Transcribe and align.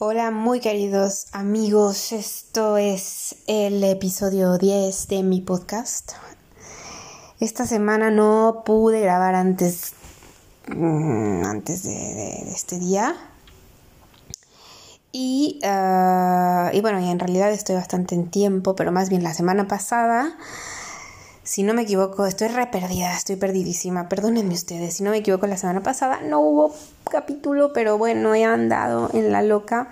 Hola 0.00 0.30
muy 0.30 0.60
queridos 0.60 1.26
amigos, 1.32 2.12
esto 2.12 2.76
es 2.76 3.34
el 3.48 3.82
episodio 3.82 4.56
10 4.56 5.08
de 5.08 5.24
mi 5.24 5.40
podcast. 5.40 6.12
Esta 7.40 7.66
semana 7.66 8.12
no 8.12 8.62
pude 8.64 9.00
grabar 9.00 9.34
antes, 9.34 9.94
mm, 10.68 11.42
antes 11.44 11.82
de, 11.82 12.48
este 12.48 12.78
día. 12.78 13.16
Y, 15.10 15.58
ah, 15.64 16.70
y 16.72 16.80
bueno, 16.80 17.00
y 17.00 17.10
en 17.10 17.18
realidad 17.18 17.50
estoy 17.50 17.74
bastante 17.74 18.14
en 18.14 18.30
tiempo, 18.30 18.76
pero 18.76 18.92
más 18.92 19.08
bien 19.08 19.24
la 19.24 19.34
semana 19.34 19.66
pasada 19.66 20.38
si 21.48 21.62
no 21.62 21.72
me 21.72 21.80
equivoco, 21.80 22.26
estoy 22.26 22.48
re 22.48 22.66
perdida, 22.66 23.16
estoy 23.16 23.36
perdidísima, 23.36 24.10
perdónenme 24.10 24.52
ustedes, 24.52 24.96
si 24.96 25.02
no 25.02 25.12
me 25.12 25.16
equivoco 25.16 25.46
la 25.46 25.56
semana 25.56 25.82
pasada 25.82 26.20
no 26.20 26.40
hubo 26.40 26.74
capítulo, 27.10 27.72
pero 27.72 27.96
bueno, 27.96 28.34
he 28.34 28.44
andado 28.44 29.08
en 29.14 29.32
la 29.32 29.40
loca 29.40 29.88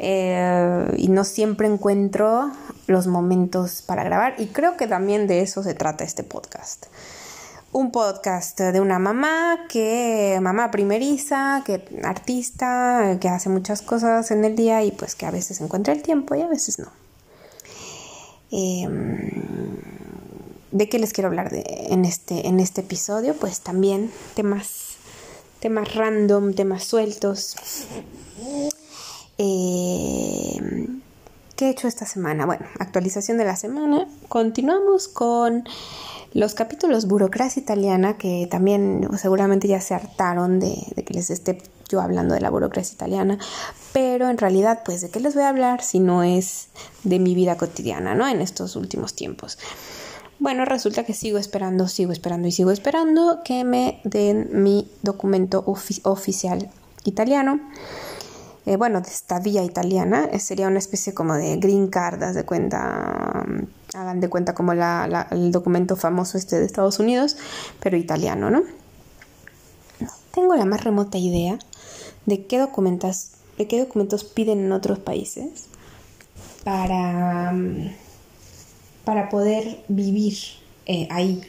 eh, 0.00 0.92
y 0.96 1.06
no 1.06 1.22
siempre 1.22 1.68
encuentro 1.68 2.50
los 2.88 3.06
momentos 3.06 3.82
para 3.82 4.02
grabar 4.02 4.34
y 4.38 4.46
creo 4.46 4.76
que 4.76 4.88
también 4.88 5.28
de 5.28 5.42
eso 5.42 5.62
se 5.62 5.74
trata 5.74 6.02
este 6.02 6.24
podcast. 6.24 6.86
Un 7.70 7.92
podcast 7.92 8.58
de 8.58 8.80
una 8.80 8.98
mamá 8.98 9.66
que, 9.68 10.40
mamá 10.42 10.72
primeriza, 10.72 11.62
que 11.64 11.84
artista, 12.02 13.18
que 13.20 13.28
hace 13.28 13.48
muchas 13.50 13.82
cosas 13.82 14.32
en 14.32 14.44
el 14.44 14.56
día 14.56 14.82
y 14.82 14.90
pues 14.90 15.14
que 15.14 15.26
a 15.26 15.30
veces 15.30 15.60
encuentra 15.60 15.94
el 15.94 16.02
tiempo 16.02 16.34
y 16.34 16.42
a 16.42 16.48
veces 16.48 16.80
no. 16.80 16.88
Eh, 18.50 18.88
¿De 20.72 20.88
qué 20.88 20.98
les 20.98 21.12
quiero 21.12 21.28
hablar 21.28 21.50
de, 21.50 21.62
en, 21.90 22.06
este, 22.06 22.48
en 22.48 22.58
este 22.58 22.80
episodio? 22.80 23.34
Pues 23.34 23.60
también 23.60 24.10
temas, 24.34 24.96
temas 25.60 25.94
random, 25.94 26.54
temas 26.54 26.84
sueltos. 26.84 27.56
Eh, 29.36 30.88
¿Qué 31.56 31.66
he 31.66 31.70
hecho 31.70 31.88
esta 31.88 32.06
semana? 32.06 32.46
Bueno, 32.46 32.64
actualización 32.78 33.36
de 33.36 33.44
la 33.44 33.56
semana. 33.56 34.08
Continuamos 34.28 35.08
con 35.08 35.64
los 36.32 36.54
capítulos 36.54 37.06
Burocracia 37.06 37.60
Italiana, 37.60 38.16
que 38.16 38.48
también 38.50 39.06
seguramente 39.18 39.68
ya 39.68 39.82
se 39.82 39.92
hartaron 39.92 40.58
de, 40.58 40.74
de, 40.96 41.04
que 41.04 41.12
les 41.12 41.28
esté 41.28 41.60
yo 41.90 42.00
hablando 42.00 42.34
de 42.34 42.40
la 42.40 42.48
burocracia 42.48 42.94
italiana, 42.94 43.38
pero 43.92 44.30
en 44.30 44.38
realidad, 44.38 44.80
pues, 44.86 45.02
¿de 45.02 45.10
qué 45.10 45.20
les 45.20 45.34
voy 45.34 45.42
a 45.42 45.50
hablar 45.50 45.82
si 45.82 46.00
no 46.00 46.22
es 46.22 46.68
de 47.04 47.18
mi 47.18 47.34
vida 47.34 47.58
cotidiana, 47.58 48.14
¿no? 48.14 48.26
En 48.26 48.40
estos 48.40 48.76
últimos 48.76 49.12
tiempos. 49.14 49.58
Bueno, 50.42 50.64
resulta 50.64 51.04
que 51.04 51.14
sigo 51.14 51.38
esperando, 51.38 51.86
sigo 51.86 52.10
esperando 52.10 52.48
y 52.48 52.50
sigo 52.50 52.72
esperando 52.72 53.42
que 53.44 53.62
me 53.62 54.00
den 54.02 54.48
mi 54.64 54.90
documento 55.02 55.62
oficial 55.64 56.68
italiano. 57.04 57.60
Eh, 58.66 58.76
bueno, 58.76 59.00
de 59.00 59.08
estadía 59.08 59.62
italiana, 59.62 60.28
eh, 60.32 60.40
sería 60.40 60.66
una 60.66 60.80
especie 60.80 61.14
como 61.14 61.34
de 61.34 61.58
green 61.58 61.86
card, 61.86 62.34
de 62.34 62.44
cuenta, 62.44 63.44
mm, 63.46 63.96
hagan 63.96 64.18
de 64.18 64.28
cuenta 64.28 64.52
como 64.52 64.72
el 64.72 65.52
documento 65.52 65.94
famoso 65.94 66.36
este 66.36 66.58
de 66.58 66.66
Estados 66.66 66.98
Unidos, 66.98 67.36
pero 67.78 67.96
italiano, 67.96 68.50
¿no? 68.50 68.62
tengo 70.34 70.56
la 70.56 70.64
más 70.64 70.82
remota 70.82 71.18
idea 71.18 71.56
de 72.26 72.46
qué 72.46 72.58
documentos, 72.58 73.34
de 73.58 73.68
qué 73.68 73.78
documentos 73.78 74.24
piden 74.24 74.58
en 74.58 74.72
otros 74.72 74.98
países 74.98 75.66
para 76.64 77.52
mm, 77.52 78.01
para 79.04 79.28
poder 79.28 79.78
vivir 79.88 80.36
eh, 80.86 81.06
ahí, 81.10 81.42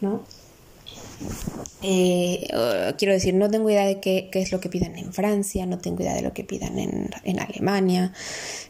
¿no? 0.00 0.22
Eh, 1.82 2.48
quiero 2.98 3.12
decir, 3.12 3.34
no 3.34 3.50
tengo 3.50 3.70
idea 3.70 3.86
de 3.86 4.00
qué, 4.00 4.28
es 4.32 4.52
lo 4.52 4.60
que 4.60 4.68
pidan 4.68 4.96
en 4.98 5.12
Francia, 5.12 5.66
no 5.66 5.78
tengo 5.78 6.02
idea 6.02 6.14
de 6.14 6.22
lo 6.22 6.32
que 6.32 6.44
pidan 6.44 6.78
en, 6.78 7.40
Alemania. 7.40 8.12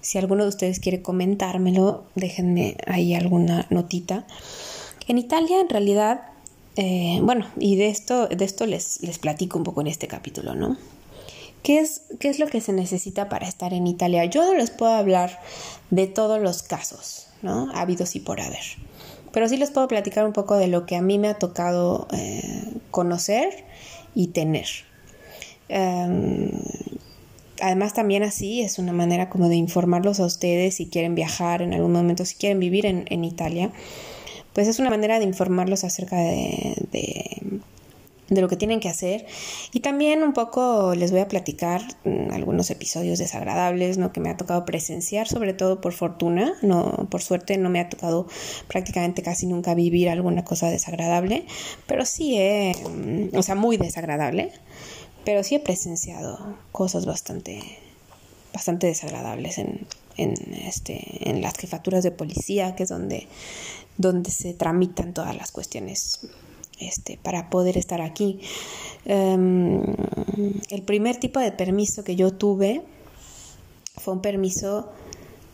Si 0.01 0.19
alguno 0.19 0.45
de 0.45 0.49
ustedes 0.49 0.81
quiere 0.81 1.03
comentármelo, 1.03 2.05
déjenme 2.15 2.77
ahí 2.87 3.15
alguna 3.15 3.67
notita. 3.71 4.27
En 5.09 5.19
Italia, 5.19 5.61
en 5.61 5.69
realidad, 5.69 6.23
eh, 6.77 7.21
bueno, 7.23 7.47
y 7.59 7.77
de 7.77 7.89
esto, 7.89 8.29
de 8.29 8.45
esto 8.45 8.67
les, 8.67 9.03
les 9.03 9.19
platico 9.19 9.59
un 9.59 9.65
poco 9.65 9.81
en 9.81 9.89
este 9.89 10.07
capítulo, 10.07 10.55
¿no? 10.55 10.77
¿Qué 11.63 11.81
es, 11.81 12.03
¿Qué 12.19 12.29
es 12.29 12.39
lo 12.39 12.47
que 12.47 12.61
se 12.61 12.73
necesita 12.73 13.29
para 13.29 13.47
estar 13.47 13.75
en 13.75 13.87
Italia? 13.87 14.25
Yo 14.25 14.45
no 14.45 14.55
les 14.55 14.71
puedo 14.71 14.93
hablar 14.93 15.41
de 15.91 16.07
todos 16.07 16.41
los 16.41 16.63
casos, 16.63 17.27
¿no? 17.43 17.71
Habidos 17.75 18.17
y 18.17 18.21
por 18.21 18.41
haber. 18.41 18.65
Pero 19.33 19.49
sí 19.49 19.57
les 19.57 19.71
puedo 19.71 19.87
platicar 19.89 20.27
un 20.27 20.33
poco 20.33 20.57
de 20.57 20.67
lo 20.67 20.87
que 20.87 20.97
a 20.97 21.03
mí 21.03 21.19
me 21.19 21.29
ha 21.29 21.35
tocado 21.35 22.09
eh, 22.13 22.65
conocer 22.91 23.65
y 24.15 24.29
tener. 24.29 24.67
Em, 25.69 26.51
además 27.61 27.95
también 27.95 28.23
así 28.25 28.63
es 28.63 28.79
una 28.79 28.93
manera 28.93 29.31
como 29.31 29.49
de 29.49 29.57
informarlos 29.57 30.19
a 30.19 30.27
ustedes 30.27 30.77
si 30.77 30.87
quieren 30.87 31.15
viajar 31.15 31.63
en 31.63 31.75
algún 31.75 31.93
momento, 31.93 32.25
si 32.25 32.35
quieren 32.35 32.59
vivir 32.59 32.87
en, 32.87 33.25
Italia, 33.25 33.71
pues 34.53 34.67
es 34.67 34.81
una 34.81 34.91
manera 34.91 35.19
de 35.21 35.27
informarlos 35.27 35.85
acerca 35.85 36.17
de 36.17 36.75
de 36.91 37.61
lo 38.31 38.49
que 38.49 38.57
tienen 38.57 38.79
que 38.79 38.89
hacer 38.89 39.27
y 39.73 39.81
también 39.81 40.23
un 40.23 40.33
poco 40.33 40.95
les 40.95 41.11
voy 41.11 41.21
a 41.21 41.29
platicar 41.29 41.83
mm, 42.05 42.31
algunos 42.31 42.71
episodios 42.71 43.19
desagradables 43.19 43.99
¿no? 43.99 44.13
que 44.13 44.21
me 44.21 44.31
ha 44.31 44.37
tocado 44.37 44.65
presenciar 44.65 45.27
sobre 45.27 45.53
todo 45.53 45.81
por 45.81 45.93
fortuna 45.93 46.55
no 46.63 47.09
por 47.11 47.23
suerte 47.23 47.59
no 47.59 47.71
me 47.71 47.81
ha 47.81 47.89
tocado 47.89 48.29
prácticamente 48.69 49.23
casi 49.23 49.47
nunca 49.47 49.75
vivir 49.75 50.09
alguna 50.09 50.45
cosa 50.45 50.71
desagradable 50.71 51.45
pero 51.87 52.07
sí 52.07 52.37
he 52.39 52.73
mm, 52.75 53.37
o 53.37 53.43
sea 53.43 53.57
muy 53.57 53.77
desagradable 53.77 54.53
pero 55.25 55.43
sí 55.43 55.57
he 55.57 55.61
presenciado 55.61 56.57
cosas 56.71 57.07
bastante 57.07 57.61
bastante 58.53 58.87
desagradables 58.87 59.59
en, 59.59 59.87
en 60.17 60.35
este 60.55 61.29
en 61.29 61.43
las 61.43 61.55
jefaturas 61.59 62.05
de 62.05 62.13
policía 62.13 62.77
que 62.77 62.85
es 62.85 62.89
donde 62.89 63.27
donde 63.97 64.31
se 64.31 64.55
tramitan 64.55 65.13
todas 65.15 65.37
las 65.37 65.51
cuestiones 65.51 66.21
este, 66.81 67.19
para 67.23 67.51
poder 67.51 67.77
estar 67.77 68.01
aquí. 68.01 68.41
Em, 69.05 69.83
el 70.71 70.83
primer 70.83 71.17
tipo 71.17 71.41
de 71.41 71.53
permiso 71.53 72.05
que 72.05 72.17
yo 72.17 72.33
tuve 72.33 72.83
fue 73.97 74.15
un 74.15 74.21
permiso 74.21 74.91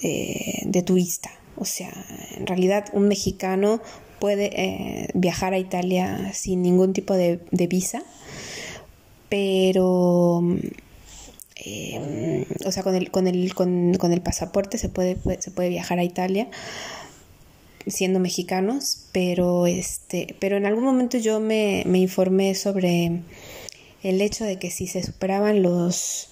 eh, 0.00 0.62
de 0.64 0.82
turista. 0.82 1.30
O 1.56 1.64
sea, 1.64 1.92
en 2.36 2.46
realidad 2.46 2.86
un 2.92 3.08
mexicano 3.08 3.80
puede 4.18 4.50
eh, 4.54 5.08
viajar 5.14 5.52
a 5.54 5.58
Italia 5.58 6.32
sin 6.32 6.62
ningún 6.62 6.92
tipo 6.92 7.14
de, 7.14 7.40
visa, 7.50 8.02
pero 9.28 10.42
em, 11.56 12.44
o 12.64 12.72
sea, 12.72 12.82
con 12.82 12.94
el, 12.94 13.10
con 13.10 13.26
el, 13.26 13.54
con, 13.54 14.12
el 14.12 14.20
pasaporte 14.22 14.78
se 14.78 14.88
puede, 14.88 15.18
se 15.40 15.50
puede 15.50 15.68
viajar 15.68 15.98
a 15.98 16.04
Italia, 16.04 16.48
siendo 17.86 18.20
mexicanos, 18.20 19.06
pero 19.12 19.66
este, 19.66 20.36
pero 20.40 20.56
en 20.56 20.66
algún 20.66 20.84
momento 20.84 21.18
yo 21.18 21.40
me, 21.40 21.84
me 21.86 21.98
informé 21.98 22.54
sobre 22.54 23.20
el 24.02 24.20
hecho 24.20 24.44
de 24.44 24.58
que 24.58 24.70
si 24.70 24.86
se 24.86 25.02
superaban 25.02 25.62
los 25.62 26.30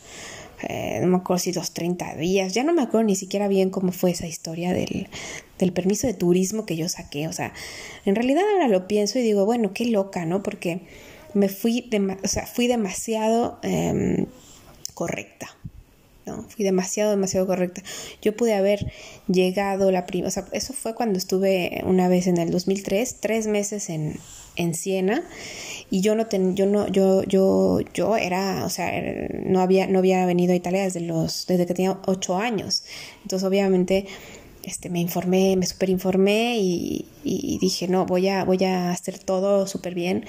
eh, 0.69 0.98
no 1.03 1.09
me 1.09 1.16
acuerdo 1.16 1.41
si 1.41 1.53
los 1.53 1.72
30 1.72 2.15
días, 2.16 2.54
ya 2.54 2.65
no 2.65 2.72
me 2.72 2.82
acuerdo 2.82 3.06
ni 3.06 3.16
siquiera 3.16 3.48
bien 3.48 3.70
cómo 3.70 3.92
fue 3.92 4.12
esa 4.12 4.26
historia 4.26 4.72
del, 4.72 5.09
del 5.59 5.72
permiso 5.72 6.06
de 6.06 6.15
turismo 6.15 6.65
que 6.65 6.76
yo 6.76 6.88
saqué, 6.88 7.28
o 7.28 7.32
sea, 7.32 7.53
en 8.04 8.15
realidad 8.15 8.44
ahora 8.53 8.69
lo 8.69 8.86
pienso 8.86 9.19
y 9.19 9.22
digo, 9.22 9.44
bueno, 9.44 9.72
qué 9.75 9.86
loca, 9.86 10.25
¿no? 10.25 10.42
Porque 10.42 10.82
me 11.34 11.48
fui, 11.48 11.91
o 12.22 12.28
sea, 12.28 12.47
fui 12.47 12.66
demasiado 12.66 13.59
em, 13.62 14.26
correcta, 14.94 15.56
¿no? 16.26 16.42
Fui 16.48 16.64
demasiado, 16.64 17.10
demasiado 17.10 17.46
correcta. 17.46 17.82
Yo 18.22 18.36
pude 18.36 18.54
haber 18.54 18.92
llegado 19.28 19.90
la 19.90 20.06
primera, 20.06 20.28
o 20.28 20.30
sea, 20.30 20.46
eso 20.52 20.72
fue 20.72 20.94
cuando 20.94 21.18
estuve 21.18 21.82
una 21.84 22.08
vez 22.08 22.26
en 22.26 22.38
el 22.38 22.50
2003, 22.50 23.16
tres 23.20 23.46
meses 23.46 23.90
en, 23.90 24.18
en 24.56 24.74
Siena 24.74 25.22
y 25.90 26.00
yo 26.00 26.14
no 26.14 26.26
ten, 26.26 26.56
yo 26.56 26.66
no 26.66 26.88
yo 26.88 27.22
yo 27.24 27.80
yo 27.92 28.16
era 28.16 28.64
o 28.64 28.70
sea 28.70 28.90
no 29.44 29.60
había 29.60 29.86
no 29.86 29.98
había 29.98 30.24
venido 30.26 30.52
a 30.52 30.56
Italia 30.56 30.82
desde 30.82 31.00
los 31.00 31.47
desde 31.47 31.66
que 31.66 31.74
tenía 31.74 31.98
ocho 32.06 32.36
años 32.36 32.84
entonces 33.22 33.47
obviamente 33.47 34.06
este 34.62 34.88
me 34.91 35.00
informé 35.00 35.56
me 35.56 35.66
super 35.66 35.91
informé 35.91 36.56
y, 36.59 37.06
y 37.24 37.59
dije 37.59 37.88
no 37.88 38.06
voy 38.06 38.28
a 38.28 38.44
voy 38.44 38.65
a 38.65 38.91
hacer 38.91 39.18
todo 39.18 39.66
súper 39.66 39.94
bien 39.94 40.24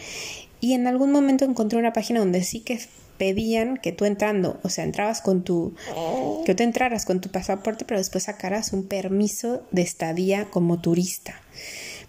y 0.59 0.73
en 0.73 0.87
algún 0.87 1.11
momento 1.11 1.45
encontré 1.45 1.77
una 1.77 1.93
página 1.93 2.19
donde 2.19 2.43
sí 2.43 2.59
que 2.61 2.79
pedían 3.17 3.77
que 3.77 3.91
tú 3.91 4.05
entrando, 4.05 4.59
o 4.63 4.69
sea, 4.69 4.83
entrabas 4.83 5.21
con 5.21 5.43
tu, 5.43 5.73
que 6.45 6.55
tú 6.55 6.63
entraras 6.63 7.05
con 7.05 7.21
tu 7.21 7.29
pasaporte, 7.29 7.85
pero 7.85 7.99
después 7.99 8.25
sacaras 8.25 8.73
un 8.73 8.83
permiso 8.83 9.63
de 9.71 9.81
estadía 9.81 10.45
como 10.45 10.79
turista. 10.79 11.41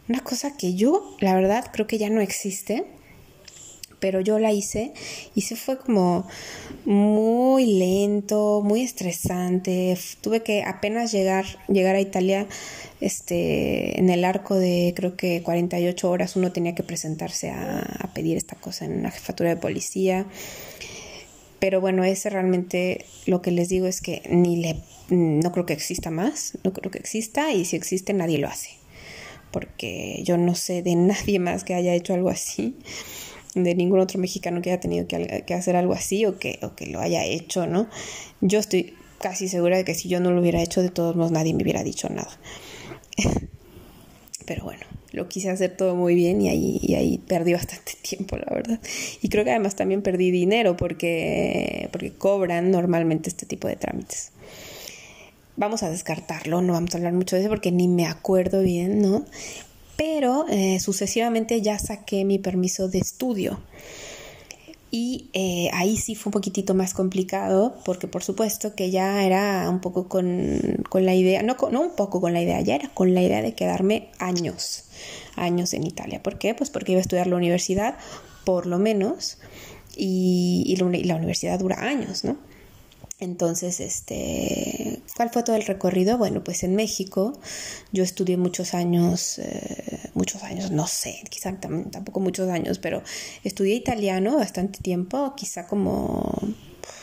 Una 0.08 0.20
cosa 0.20 0.56
que 0.56 0.74
yo, 0.74 1.16
la 1.20 1.34
verdad, 1.34 1.66
creo 1.72 1.86
que 1.86 1.98
ya 1.98 2.10
no 2.10 2.20
existe, 2.20 2.84
pero 3.98 4.20
yo 4.20 4.38
la 4.38 4.52
hice 4.52 4.92
y 5.34 5.42
se 5.42 5.56
fue 5.56 5.78
como 5.78 6.26
muy 6.84 7.66
lento, 7.66 8.62
muy 8.62 8.82
estresante. 8.82 9.96
Tuve 10.20 10.42
que 10.42 10.62
apenas 10.62 11.12
llegar, 11.12 11.46
llegar 11.68 11.96
a 11.96 12.00
Italia, 12.00 12.46
este, 13.00 13.98
en 13.98 14.10
el 14.10 14.24
arco 14.24 14.54
de 14.54 14.92
creo 14.94 15.16
que 15.16 15.42
48 15.42 16.10
horas 16.10 16.36
uno 16.36 16.52
tenía 16.52 16.74
que 16.74 16.82
presentarse 16.82 17.50
a, 17.50 17.80
a 17.80 18.12
pedir 18.12 18.36
esta 18.36 18.56
cosa 18.56 18.84
en 18.84 18.98
una 18.98 19.10
jefatura 19.10 19.50
de 19.50 19.56
policía 19.56 20.26
pero 21.58 21.80
bueno, 21.80 22.04
ese 22.04 22.30
realmente 22.30 23.06
lo 23.26 23.42
que 23.42 23.50
les 23.50 23.68
digo 23.68 23.86
es 23.86 24.00
que 24.00 24.22
ni 24.28 24.56
le, 24.56 24.76
no 25.08 25.52
creo 25.52 25.66
que 25.66 25.72
exista 25.72 26.10
más, 26.10 26.58
no 26.64 26.72
creo 26.72 26.90
que 26.90 26.98
exista 26.98 27.52
y 27.52 27.64
si 27.64 27.76
existe 27.76 28.12
nadie 28.12 28.38
lo 28.38 28.48
hace, 28.48 28.70
porque 29.50 30.20
yo 30.24 30.36
no 30.36 30.54
sé 30.54 30.82
de 30.82 30.94
nadie 30.94 31.38
más 31.38 31.64
que 31.64 31.74
haya 31.74 31.94
hecho 31.94 32.14
algo 32.14 32.28
así, 32.28 32.76
de 33.54 33.74
ningún 33.74 34.00
otro 34.00 34.20
mexicano 34.20 34.60
que 34.60 34.70
haya 34.70 34.80
tenido 34.80 35.06
que, 35.06 35.44
que 35.46 35.54
hacer 35.54 35.76
algo 35.76 35.94
así 35.94 36.26
o 36.26 36.38
que, 36.38 36.58
o 36.62 36.74
que 36.74 36.86
lo 36.86 37.00
haya 37.00 37.24
hecho, 37.24 37.66
¿no? 37.66 37.88
Yo 38.42 38.58
estoy 38.58 38.94
casi 39.18 39.48
segura 39.48 39.78
de 39.78 39.84
que 39.84 39.94
si 39.94 40.08
yo 40.08 40.20
no 40.20 40.30
lo 40.30 40.40
hubiera 40.40 40.62
hecho, 40.62 40.82
de 40.82 40.90
todos 40.90 41.16
modos 41.16 41.32
nadie 41.32 41.54
me 41.54 41.62
hubiera 41.62 41.82
dicho 41.82 42.08
nada. 42.10 42.38
Pero 44.46 44.64
bueno, 44.64 44.86
lo 45.12 45.28
quise 45.28 45.50
hacer 45.50 45.76
todo 45.76 45.94
muy 45.94 46.14
bien 46.14 46.40
y 46.40 46.48
ahí, 46.48 46.78
y 46.80 46.94
ahí 46.94 47.18
perdí 47.18 47.52
bastante 47.54 47.92
tiempo, 48.00 48.36
la 48.36 48.54
verdad. 48.54 48.80
Y 49.20 49.28
creo 49.28 49.44
que 49.44 49.50
además 49.50 49.76
también 49.76 50.02
perdí 50.02 50.30
dinero 50.30 50.76
porque, 50.76 51.88
porque 51.92 52.12
cobran 52.12 52.70
normalmente 52.70 53.28
este 53.28 53.44
tipo 53.44 53.68
de 53.68 53.76
trámites. 53.76 54.32
Vamos 55.56 55.82
a 55.82 55.90
descartarlo, 55.90 56.60
no 56.60 56.74
vamos 56.74 56.94
a 56.94 56.98
hablar 56.98 57.14
mucho 57.14 57.34
de 57.34 57.42
eso 57.42 57.48
porque 57.50 57.72
ni 57.72 57.88
me 57.88 58.06
acuerdo 58.06 58.62
bien, 58.62 59.00
¿no? 59.00 59.24
Pero 59.96 60.46
eh, 60.50 60.78
sucesivamente 60.80 61.62
ya 61.62 61.78
saqué 61.78 62.24
mi 62.26 62.38
permiso 62.38 62.88
de 62.88 62.98
estudio. 62.98 63.58
Y 64.90 65.30
eh, 65.32 65.68
ahí 65.72 65.96
sí 65.96 66.14
fue 66.14 66.30
un 66.30 66.32
poquitito 66.32 66.74
más 66.74 66.94
complicado 66.94 67.74
porque 67.84 68.06
por 68.06 68.22
supuesto 68.22 68.74
que 68.74 68.90
ya 68.90 69.24
era 69.24 69.68
un 69.68 69.80
poco 69.80 70.08
con, 70.08 70.84
la 70.92 71.14
idea, 71.14 71.42
no, 71.42 71.56
no 71.70 71.80
un 71.80 71.96
poco 71.96 72.20
con 72.20 72.32
la 72.32 72.40
idea, 72.40 72.60
ya 72.60 72.76
era 72.76 72.88
con 72.94 73.12
la 73.14 73.22
idea 73.22 73.42
de 73.42 73.54
quedarme 73.54 74.10
años, 74.18 74.84
años 75.34 75.74
en 75.74 75.84
Italia. 75.84 76.22
¿Por 76.22 76.38
qué? 76.38 76.54
Pues 76.54 76.70
porque 76.70 76.92
iba 76.92 77.00
a 77.00 77.02
estudiar 77.02 77.26
la 77.26 77.36
universidad, 77.36 77.98
por 78.44 78.66
lo 78.66 78.78
menos, 78.78 79.38
y, 79.96 80.62
y 80.66 80.76
la 80.76 81.16
universidad 81.16 81.58
dura 81.58 81.80
años, 81.82 82.24
¿no? 82.24 82.36
Entonces, 83.18 83.80
este, 83.80 85.00
¿cuál 85.16 85.30
fue 85.30 85.42
todo 85.42 85.56
el 85.56 85.64
recorrido? 85.64 86.18
Bueno, 86.18 86.44
pues 86.44 86.62
en 86.64 86.76
México 86.76 87.32
yo 87.90 88.02
estudié 88.02 88.36
muchos 88.36 88.74
años, 88.74 89.38
eh, 89.38 89.95
muchos 90.16 90.42
años, 90.42 90.70
no 90.70 90.86
sé, 90.86 91.22
quizá 91.30 91.58
tampoco 91.60 92.20
muchos 92.20 92.48
años, 92.48 92.78
pero 92.78 93.02
estudié 93.44 93.74
italiano 93.74 94.36
bastante 94.36 94.80
tiempo, 94.80 95.34
quizá 95.36 95.66
como 95.66 96.32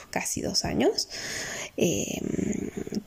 casi 0.10 0.42
dos 0.42 0.64
años. 0.66 1.10
Eh, 1.76 2.22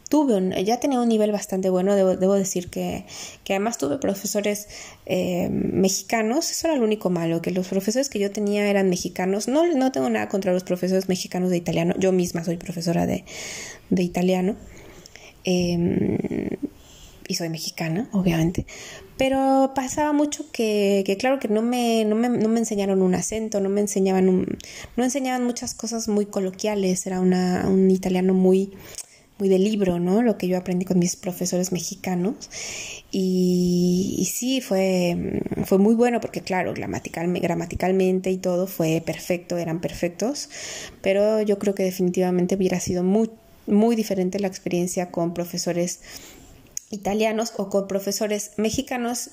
tuve 0.08 0.64
ya 0.64 0.80
tenía 0.80 1.00
un 1.00 1.08
nivel 1.08 1.30
bastante 1.32 1.70
bueno, 1.70 1.94
debo, 1.94 2.34
decir 2.34 2.68
que, 2.68 3.04
además 3.48 3.78
tuve 3.78 3.98
profesores 3.98 4.68
eh, 5.06 5.48
mexicanos, 5.50 6.50
eso 6.50 6.68
era 6.68 6.76
lo 6.76 6.84
único 6.84 7.10
malo, 7.10 7.42
que 7.42 7.50
los 7.52 7.68
profesores 7.68 8.08
que 8.08 8.18
yo 8.18 8.30
tenía 8.32 8.68
eran 8.68 8.90
mexicanos, 8.90 9.48
no, 9.48 9.66
no 9.74 9.92
tengo 9.92 10.10
nada 10.10 10.28
contra 10.28 10.52
los 10.52 10.64
profesores 10.64 11.08
mexicanos 11.08 11.50
de 11.50 11.56
italiano, 11.56 11.94
yo 11.98 12.12
misma 12.12 12.44
soy 12.44 12.56
profesora 12.56 13.06
de, 13.06 13.24
italiano. 13.96 14.56
Em, 15.44 16.18
y 17.28 17.34
soy 17.34 17.48
mexicana, 17.48 18.08
obviamente, 18.12 18.66
pero 19.16 19.72
pasaba 19.74 20.12
mucho 20.12 20.50
que, 20.52 21.02
que 21.06 21.16
claro, 21.16 21.38
que 21.38 21.48
no 21.48 21.62
me, 21.62 22.04
no 22.04 22.14
me, 22.16 22.28
no, 22.28 22.48
me, 22.48 22.58
enseñaron 22.58 23.02
un 23.02 23.14
acento, 23.14 23.60
no 23.60 23.68
me 23.68 23.80
enseñaban, 23.80 24.28
un, 24.28 24.58
no 24.96 25.04
enseñaban 25.04 25.44
muchas 25.44 25.74
cosas 25.74 26.08
muy 26.08 26.26
coloquiales, 26.26 27.06
era 27.06 27.20
una, 27.20 27.66
un 27.68 27.90
italiano 27.90 28.34
muy, 28.34 28.72
muy 29.38 29.48
de 29.48 29.58
libro, 29.58 29.98
¿no? 29.98 30.22
Lo 30.22 30.38
que 30.38 30.48
yo 30.48 30.56
aprendí 30.56 30.84
con 30.84 30.98
mis 30.98 31.16
profesores 31.16 31.72
mexicanos. 31.72 32.50
Y, 33.10 34.16
y 34.18 34.24
sí, 34.26 34.60
fue, 34.60 35.42
fue 35.64 35.78
muy 35.78 35.94
bueno 35.94 36.20
porque, 36.20 36.40
claro, 36.40 36.74
gramatical, 36.74 37.32
gramaticalmente 37.40 38.30
y 38.30 38.38
todo 38.38 38.66
fue 38.66 39.02
perfecto, 39.04 39.56
eran 39.58 39.80
perfectos, 39.80 40.50
pero 41.02 41.40
yo 41.42 41.58
creo 41.58 41.74
que 41.74 41.84
definitivamente 41.84 42.56
hubiera 42.56 42.80
sido 42.80 43.02
muy, 43.02 43.30
muy 43.66 43.96
diferente 43.96 44.40
la 44.40 44.48
experiencia 44.48 45.10
con 45.10 45.34
profesores 45.34 46.00
italianos 46.90 47.52
o 47.56 47.68
con 47.68 47.88
profesores 47.88 48.52
mexicanos 48.56 49.30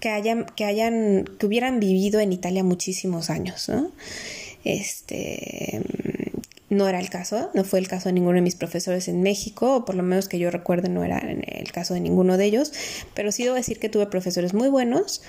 que 0.00 0.10
hayan, 0.10 0.46
que 0.56 0.64
hayan, 0.64 1.24
que 1.38 1.46
hubieran 1.46 1.80
vivido 1.80 2.20
en 2.20 2.32
Italia 2.32 2.64
muchísimos 2.64 3.30
años, 3.30 3.68
¿no? 3.68 3.90
Este 4.64 5.82
no 6.70 6.86
era 6.86 7.00
el 7.00 7.08
caso, 7.08 7.50
no 7.54 7.64
fue 7.64 7.78
el 7.78 7.88
caso 7.88 8.08
de 8.08 8.12
ninguno 8.12 8.36
de 8.36 8.42
mis 8.42 8.54
profesores 8.54 9.08
en 9.08 9.22
México, 9.22 9.76
o 9.76 9.84
por 9.84 9.94
lo 9.94 10.02
menos 10.02 10.28
que 10.28 10.38
yo 10.38 10.50
recuerde 10.50 10.88
no 10.88 11.02
era 11.02 11.18
el 11.18 11.72
caso 11.72 11.94
de 11.94 12.00
ninguno 12.00 12.36
de 12.36 12.44
ellos, 12.44 12.72
pero 13.14 13.32
sí 13.32 13.44
debo 13.44 13.54
decir 13.54 13.78
que 13.78 13.88
tuve 13.88 14.06
profesores 14.06 14.52
muy 14.52 14.68
buenos 14.68 15.22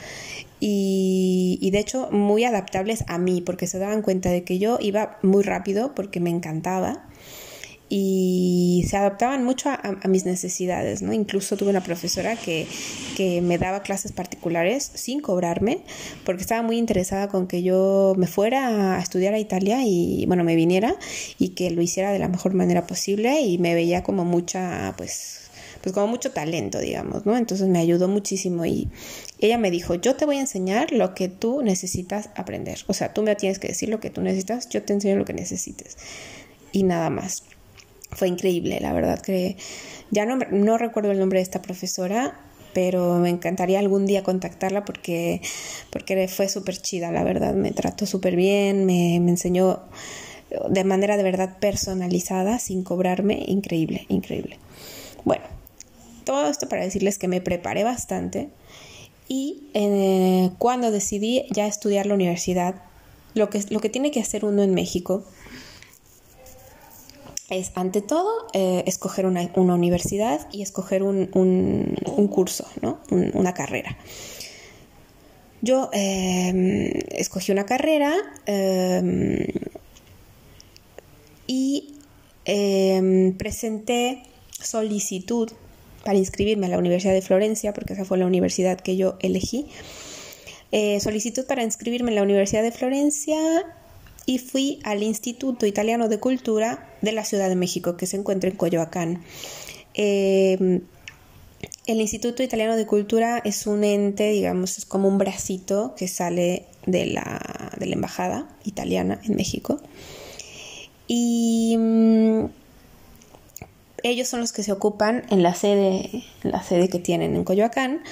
y, 0.59 1.57
y 1.61 1.71
de 1.71 1.79
hecho 1.79 2.09
muy 2.11 2.43
adaptables 2.43 3.05
a 3.07 3.17
mí, 3.17 3.41
porque 3.41 3.67
se 3.67 3.79
daban 3.79 4.01
cuenta 4.01 4.29
de 4.29 4.43
que 4.43 4.59
yo 4.59 4.77
iba 4.81 5.17
muy 5.21 5.43
rápido 5.43 5.95
porque 5.95 6.19
me 6.19 6.29
encantaba 6.29 7.08
y 7.89 8.85
se 8.87 8.97
adaptaban 8.97 9.43
mucho 9.43 9.69
a, 9.69 10.07
mis 10.07 10.23
necesidades, 10.23 11.01
¿no? 11.01 11.11
Incluso 11.11 11.57
tuve 11.57 11.71
una 11.71 11.81
profesora 11.81 12.35
que, 12.35 12.67
que, 13.17 13.41
me 13.41 13.57
daba 13.57 13.81
clases 13.81 14.11
particulares 14.11 14.91
sin 14.93 15.21
cobrarme, 15.21 15.81
porque 16.23 16.41
estaba 16.41 16.61
muy 16.61 16.77
interesada 16.77 17.29
con 17.29 17.47
que 17.47 17.63
yo 17.63 18.13
me 18.15 18.27
fuera 18.27 18.97
a 18.97 18.99
estudiar 19.01 19.33
a 19.33 19.39
Italia 19.39 19.79
y, 19.83 20.23
bueno, 20.27 20.43
me 20.43 20.55
viniera 20.55 20.95
y 21.39 21.49
que 21.49 21.71
lo 21.71 21.81
hiciera 21.81 22.11
de 22.11 22.19
la 22.19 22.27
mejor 22.27 22.53
manera 22.53 22.85
posible 22.85 23.41
y 23.41 23.57
me 23.57 23.73
veía 23.73 24.03
como 24.03 24.23
mucha, 24.23 24.93
pues, 24.95 25.49
pues 25.81 25.93
como 25.93 26.07
mucho 26.07 26.31
talento, 26.31 26.77
digamos, 26.79 27.25
¿no? 27.25 27.37
Entonces 27.37 27.69
me 27.69 27.79
ayudó 27.79 28.07
muchísimo 28.07 28.67
y 28.67 28.87
ella 29.39 29.57
me 29.57 29.71
dijo, 29.71 29.95
yo 29.95 30.15
te 30.15 30.25
voy 30.25 30.37
a 30.37 30.41
enseñar 30.41 30.91
lo 30.91 31.15
que 31.15 31.27
tú 31.27 31.63
necesitas 31.63 32.29
aprender. 32.35 32.79
O 32.85 32.93
sea, 32.93 33.13
tú 33.13 33.23
me 33.23 33.35
tienes 33.35 33.57
que 33.57 33.69
decir 33.69 33.89
lo 33.89 33.99
que 33.99 34.11
tú 34.11 34.21
necesitas, 34.21 34.69
yo 34.69 34.83
te 34.83 34.93
enseño 34.93 35.15
lo 35.15 35.25
que 35.25 35.33
necesites. 35.33 35.97
Y 36.71 36.83
nada 36.83 37.09
más 37.09 37.43
fue 38.11 38.27
increíble, 38.27 38.79
la 38.81 38.93
verdad 38.93 39.19
que 39.19 39.57
ya 40.11 40.25
no, 40.25 40.37
no 40.37 40.77
recuerdo 40.77 41.11
el 41.11 41.19
nombre 41.19 41.39
de 41.39 41.43
esta 41.43 41.61
profesora, 41.61 42.39
pero 42.73 43.17
me 43.17 43.29
encantaría 43.29 43.79
algún 43.79 44.05
día 44.05 44.23
contactarla 44.23 44.85
porque, 44.85 45.41
porque 45.91 46.27
fue 46.27 46.49
súper 46.49 46.77
chida, 46.77 47.11
la 47.11 47.23
verdad, 47.23 47.53
me 47.53 47.71
trató 47.71 48.05
súper 48.05 48.35
bien, 48.35 48.85
me, 48.85 49.19
me 49.19 49.31
enseñó 49.31 49.81
de 50.69 50.83
manera 50.83 51.17
de 51.17 51.23
verdad 51.23 51.57
personalizada, 51.59 52.59
sin 52.59 52.83
cobrarme, 52.83 53.43
increíble, 53.47 54.05
increíble. 54.09 54.57
Bueno, 55.23 55.43
todo 56.23 56.47
esto 56.47 56.67
para 56.67 56.83
decirles 56.83 57.17
que 57.17 57.27
me 57.27 57.41
preparé 57.41 57.83
bastante 57.83 58.49
y 59.27 59.63
eh, 59.73 60.49
cuando 60.57 60.91
decidí 60.91 61.45
ya 61.51 61.67
estudiar 61.67 62.07
la 62.07 62.15
universidad, 62.15 62.81
lo 63.35 63.49
que, 63.49 63.63
lo 63.69 63.79
que 63.79 63.89
tiene 63.89 64.11
que 64.11 64.19
hacer 64.19 64.43
uno 64.43 64.63
en 64.63 64.73
México 64.73 65.23
es 67.49 67.71
ante 67.75 68.01
todo 68.01 68.47
eh, 68.53 68.83
escoger 68.85 69.25
una, 69.25 69.49
universidad 69.55 70.47
y 70.51 70.61
escoger 70.61 71.03
un, 71.03 71.29
un, 71.33 72.27
curso, 72.27 72.67
¿no? 72.81 72.99
una 73.09 73.53
carrera. 73.53 73.97
Yo 75.61 75.89
em, 75.91 76.91
escogí 77.11 77.51
una 77.51 77.65
carrera 77.65 78.13
em, 78.45 79.45
y 81.47 81.95
em, 82.45 83.35
presenté 83.35 84.23
solicitud 84.51 85.51
para 86.05 86.17
inscribirme 86.17 86.67
a 86.67 86.69
la 86.69 86.77
Universidad 86.77 87.13
de 87.13 87.21
Florencia, 87.21 87.73
porque 87.73 87.93
esa 87.93 88.05
fue 88.05 88.17
la 88.17 88.25
universidad 88.25 88.79
que 88.79 88.95
yo 88.95 89.17
elegí. 89.19 89.67
Eh, 90.71 90.99
solicitud 90.99 91.45
para 91.45 91.63
inscribirme 91.63 92.11
en 92.11 92.15
la 92.15 92.23
Universidad 92.23 92.61
de 92.63 92.71
Florencia 92.71 93.39
y 94.29 94.37
fui 94.37 94.79
al 94.83 95.01
Instituto 95.01 95.65
Italiano 95.65 96.07
de 96.07 96.19
Cultura 96.19 96.87
de 97.01 97.13
la 97.13 97.25
Ciudad 97.25 97.49
de 97.49 97.55
México, 97.55 97.97
que 97.97 98.05
se 98.05 98.15
encuentra 98.15 98.47
en 98.47 98.57
Coyoacán. 98.57 99.23
Em, 99.95 100.81
el 101.87 101.99
Instituto 101.99 102.43
Italiano 102.43 102.75
de 102.75 102.85
Cultura 102.85 103.41
es 103.43 103.65
un 103.65 103.83
ente, 103.83 104.29
digamos, 104.29 104.77
es 104.77 104.85
como 104.85 105.07
un 105.07 105.17
bracito 105.17 105.95
que 105.97 106.07
sale 106.07 106.67
de 106.85 107.07
la, 107.07 107.71
de 107.79 107.87
la 107.87 107.95
Embajada 107.95 108.47
Italiana 108.65 109.19
en 109.23 109.35
México. 109.35 109.81
Y 111.07 111.75
mm, 111.79 112.45
ellos 114.03 114.27
son 114.27 114.41
los 114.41 114.51
que 114.51 114.61
se 114.61 114.71
ocupan 114.71 115.23
en 115.31 115.41
la 115.41 115.55
sede, 115.55 116.23
la 116.43 116.61
sede 116.61 116.87
que 116.87 116.99
tienen 116.99 117.35
en 117.35 117.43
Coyoacán 117.43 118.03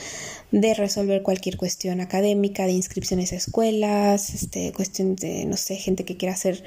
de 0.52 0.74
resolver 0.74 1.24
cualquier 1.24 1.58
cuestión 1.58 2.00
académica, 2.00 2.66
de 2.66 2.72
inscripciones 2.72 3.34
a 3.34 3.36
escuelas, 3.36 4.34
este, 4.34 4.72
cuestión 4.72 5.16
de, 5.16 5.46
no 5.46 5.58
sé, 5.58 5.76
gente 5.76 6.06
que 6.06 6.16
quiera 6.16 6.34
hacer 6.34 6.64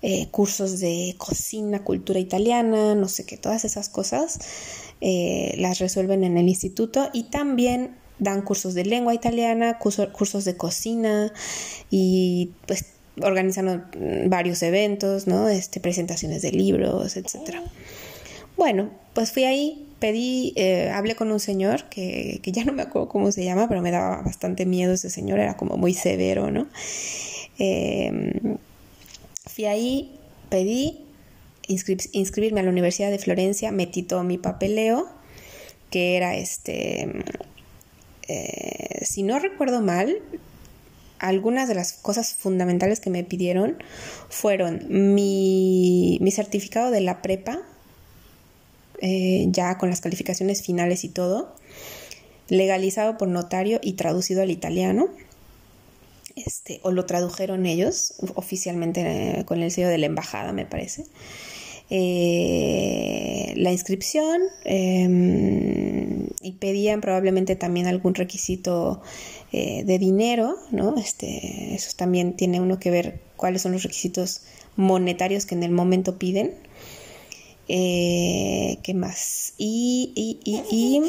eh, 0.00 0.28
cursos 0.30 0.80
de 0.80 1.14
cocina, 1.18 1.84
cultura 1.84 2.18
italiana, 2.20 2.94
no 2.94 3.08
sé 3.08 3.26
qué, 3.26 3.36
todas 3.36 3.64
esas 3.64 3.88
cosas 3.88 4.38
eh, 5.00 5.54
las 5.58 5.78
resuelven 5.78 6.24
en 6.24 6.38
el 6.38 6.48
instituto 6.48 7.10
y 7.12 7.24
también 7.24 7.96
dan 8.18 8.42
cursos 8.42 8.74
de 8.74 8.84
lengua 8.84 9.14
italiana, 9.14 9.78
cursos 9.78 10.44
de 10.44 10.56
cocina 10.56 11.32
y 11.90 12.50
pues 12.66 12.86
organizan 13.22 13.90
varios 14.26 14.62
eventos, 14.62 15.26
¿no? 15.26 15.48
Este, 15.48 15.80
presentaciones 15.80 16.42
de 16.42 16.52
libros, 16.52 17.16
etcétera. 17.16 17.62
Bueno, 18.56 18.90
pues 19.14 19.32
fui 19.32 19.44
ahí, 19.44 19.87
pedí, 19.98 20.52
eh, 20.56 20.90
hablé 20.90 21.14
con 21.16 21.30
un 21.32 21.40
señor 21.40 21.88
que, 21.88 22.40
que, 22.42 22.52
ya 22.52 22.64
no 22.64 22.72
me 22.72 22.82
acuerdo 22.82 23.08
cómo 23.08 23.32
se 23.32 23.44
llama, 23.44 23.68
pero 23.68 23.82
me 23.82 23.90
daba 23.90 24.22
bastante 24.22 24.66
miedo 24.66 24.94
ese 24.94 25.10
señor, 25.10 25.40
era 25.40 25.56
como 25.56 25.76
muy 25.76 25.94
severo, 25.94 26.50
¿no? 26.50 26.68
Em, 27.58 28.56
fui 29.46 29.64
ahí, 29.64 30.18
pedí 30.48 31.04
inscribirme 31.68 32.60
a 32.60 32.62
la 32.62 32.70
Universidad 32.70 33.10
de 33.10 33.18
Florencia, 33.18 33.72
metí 33.72 34.02
todo 34.02 34.24
mi 34.24 34.38
papeleo, 34.38 35.06
que 35.90 36.16
era 36.16 36.34
este, 36.34 37.08
eh, 38.28 39.04
si 39.04 39.22
no 39.22 39.38
recuerdo 39.38 39.80
mal, 39.80 40.18
algunas 41.18 41.68
de 41.68 41.74
las 41.74 41.94
cosas 41.94 42.34
fundamentales 42.34 43.00
que 43.00 43.10
me 43.10 43.24
pidieron 43.24 43.82
fueron 44.28 45.14
mi, 45.14 46.18
certificado 46.30 46.90
de 46.90 47.00
la 47.00 47.22
prepa, 47.22 47.58
eh, 49.00 49.46
ya 49.50 49.78
con 49.78 49.90
las 49.90 50.00
calificaciones 50.00 50.62
finales 50.62 51.04
y 51.04 51.08
todo, 51.08 51.54
legalizado 52.48 53.18
por 53.18 53.28
notario 53.28 53.80
y 53.82 53.94
traducido 53.94 54.42
al 54.42 54.50
italiano. 54.50 55.08
Este, 56.36 56.78
o 56.84 56.92
lo 56.92 57.04
tradujeron 57.04 57.66
ellos 57.66 58.14
oficialmente 58.36 59.40
eh, 59.40 59.44
con 59.44 59.60
el 59.60 59.72
sello 59.72 59.88
de 59.88 59.98
la 59.98 60.06
embajada, 60.06 60.52
me 60.52 60.66
parece. 60.66 61.04
Eh, 61.90 63.54
la 63.56 63.72
inscripción 63.72 64.42
em, 64.64 66.26
y 66.42 66.52
pedían 66.60 67.00
probablemente 67.00 67.56
también 67.56 67.86
algún 67.86 68.14
requisito 68.14 69.00
eh, 69.52 69.84
de 69.84 69.98
dinero, 69.98 70.56
¿no? 70.70 70.96
Este, 70.98 71.74
eso 71.74 71.92
también 71.96 72.34
tiene 72.34 72.60
uno 72.60 72.78
que 72.78 72.90
ver 72.90 73.20
cuáles 73.36 73.62
son 73.62 73.72
los 73.72 73.82
requisitos 73.82 74.42
monetarios 74.76 75.46
que 75.46 75.54
en 75.54 75.62
el 75.62 75.72
momento 75.72 76.18
piden. 76.18 76.54
Eh, 77.68 78.78
¿Qué 78.82 78.94
más? 78.94 79.54
Y, 79.58 80.12
y, 80.14 80.40
y, 80.44 80.62
y, 80.74 81.02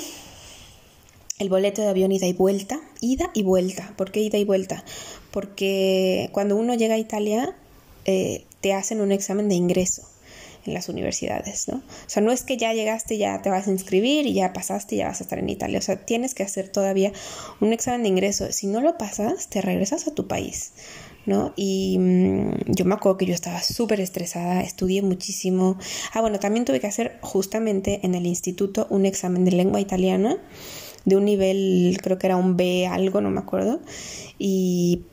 el 1.39 1.49
boleto 1.49 1.81
de 1.81 1.87
avión 1.87 2.11
ida 2.11 2.27
y 2.27 2.33
vuelta. 2.33 2.79
Ida 3.01 3.31
y 3.33 3.43
vuelta. 3.43 3.93
¿Por 3.97 4.11
qué 4.11 4.21
ida 4.21 4.37
y 4.37 4.43
vuelta? 4.43 4.83
Porque 5.31 6.29
cuando 6.33 6.55
uno 6.55 6.73
llega 6.75 6.95
a 6.95 6.99
Italia 6.99 7.55
te 8.61 8.73
hacen 8.73 9.01
un 9.01 9.11
examen 9.11 9.49
de 9.49 9.55
ingreso 9.55 10.03
en 10.65 10.73
las 10.73 10.89
universidades, 10.89 11.67
¿no? 11.67 11.77
O 11.77 12.09
sea, 12.09 12.21
no 12.21 12.31
es 12.31 12.43
que 12.43 12.57
ya 12.57 12.73
llegaste, 12.73 13.17
ya 13.17 13.41
te 13.41 13.49
vas 13.49 13.67
a 13.67 13.71
inscribir 13.71 14.27
y 14.27 14.33
ya 14.33 14.53
pasaste 14.53 14.95
y 14.95 14.97
ya 14.99 15.07
vas 15.07 15.21
a 15.21 15.23
estar 15.23 15.39
en 15.39 15.49
Italia. 15.49 15.79
O 15.79 15.81
sea, 15.81 16.05
tienes 16.05 16.35
que 16.35 16.43
hacer 16.43 16.69
todavía 16.69 17.13
un 17.61 17.71
examen 17.71 18.03
de 18.03 18.09
ingreso. 18.09 18.51
Si 18.51 18.67
no 18.67 18.81
lo 18.81 18.97
pasas, 18.97 19.49
te 19.49 19.61
regresas 19.61 20.07
a 20.07 20.13
tu 20.13 20.27
país, 20.27 20.73
¿no? 21.29 21.53
Y 21.55 21.97
mm, 21.99 22.73
yo 22.73 22.83
me 22.83 22.95
acuerdo 22.95 23.17
que 23.17 23.25
yo 23.25 23.33
estaba 23.33 23.61
súper 23.61 24.01
estresada, 24.01 24.61
estudié 24.61 25.01
muchísimo. 25.01 25.77
Ah, 26.13 26.21
bueno, 26.21 26.39
también 26.39 26.65
tuve 26.65 26.81
que 26.81 26.87
hacer 26.87 27.17
justamente 27.21 28.01
en 28.03 28.15
el 28.15 28.25
instituto 28.25 28.87
un 28.89 29.05
examen 29.05 29.45
de 29.45 29.51
lengua 29.51 29.79
italiana 29.79 30.37
de 31.05 31.15
un 31.15 31.25
nivel, 31.25 31.97
creo 32.03 32.17
que 32.19 32.27
era 32.27 32.35
un 32.35 32.57
B 32.57 32.87
algo, 32.87 33.21
no 33.21 33.29
me 33.29 33.39
acuerdo. 33.39 33.79
Y 34.37 35.03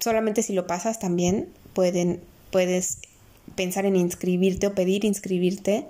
solamente 0.00 0.42
si 0.42 0.52
lo 0.52 0.66
pasas 0.66 0.98
también 0.98 1.48
pueden, 1.74 2.20
puedes 2.50 2.98
pensar 3.54 3.86
en 3.86 3.96
inscribirte 3.96 4.66
o 4.66 4.74
pedir 4.74 5.04
inscribirte 5.04 5.86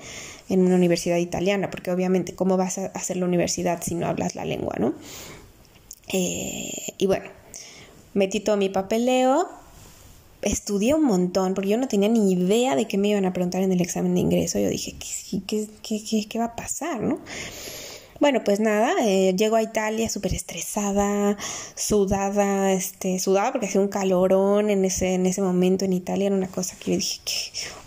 en 0.48 0.60
una 0.60 0.76
universidad 0.76 1.18
italiana, 1.18 1.70
porque 1.70 1.90
obviamente, 1.90 2.34
¿cómo 2.34 2.56
vas 2.56 2.78
a 2.78 2.86
hacer 2.86 3.16
la 3.16 3.26
universidad 3.26 3.82
si 3.82 3.94
no 3.94 4.06
hablas 4.06 4.34
la 4.34 4.44
lengua, 4.44 4.74
no? 4.78 4.94
Eh, 6.12 6.94
y 6.98 7.06
bueno, 7.06 7.26
metí 8.14 8.40
todo 8.40 8.56
mi 8.56 8.68
papeleo, 8.68 9.48
estudié 10.42 10.94
un 10.94 11.04
montón, 11.04 11.54
porque 11.54 11.70
yo 11.70 11.78
no 11.78 11.88
tenía 11.88 12.08
ni 12.08 12.32
idea 12.32 12.76
de 12.76 12.86
qué 12.86 12.98
me 12.98 13.08
iban 13.08 13.24
a 13.24 13.32
preguntar 13.32 13.62
en 13.62 13.72
el 13.72 13.80
examen 13.80 14.14
de 14.14 14.20
ingreso. 14.20 14.58
Yo 14.58 14.68
dije, 14.68 14.94
¿qué, 14.98 15.68
qué, 15.82 16.04
qué, 16.04 16.26
qué 16.28 16.38
va 16.38 16.46
a 16.46 16.56
pasar, 16.56 17.00
no? 17.02 17.18
Bueno, 18.20 18.42
pues 18.42 18.58
nada, 18.58 18.94
eh, 19.06 19.34
llego 19.36 19.54
a 19.54 19.62
Italia 19.62 20.08
súper 20.08 20.34
estresada, 20.34 21.36
sudada, 21.76 22.72
este, 22.72 23.20
sudada 23.20 23.52
porque 23.52 23.66
hacía 23.68 23.80
un 23.80 23.86
calorón 23.88 24.70
en 24.70 24.84
ese, 24.84 25.14
en 25.14 25.24
ese 25.26 25.40
momento 25.40 25.84
en 25.84 25.92
Italia, 25.92 26.26
era 26.26 26.34
una 26.34 26.48
cosa 26.48 26.76
que 26.80 26.92
yo 26.92 26.96
dije, 26.96 27.20
¿qué 27.24 27.32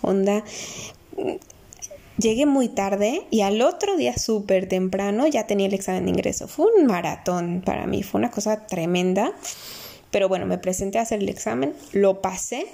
onda? 0.00 0.42
Llegué 2.16 2.46
muy 2.46 2.68
tarde 2.68 3.26
y 3.30 3.42
al 3.42 3.60
otro 3.60 3.96
día 3.98 4.16
súper 4.16 4.68
temprano 4.68 5.26
ya 5.26 5.46
tenía 5.46 5.66
el 5.66 5.74
examen 5.74 6.04
de 6.04 6.10
ingreso. 6.12 6.48
Fue 6.48 6.66
un 6.78 6.86
maratón 6.86 7.60
para 7.62 7.86
mí, 7.86 8.02
fue 8.02 8.18
una 8.18 8.30
cosa 8.30 8.66
tremenda. 8.66 9.32
Pero 10.12 10.28
bueno, 10.28 10.46
me 10.46 10.58
presenté 10.58 10.98
a 10.98 11.02
hacer 11.02 11.20
el 11.20 11.28
examen, 11.28 11.74
lo 11.90 12.20
pasé 12.20 12.66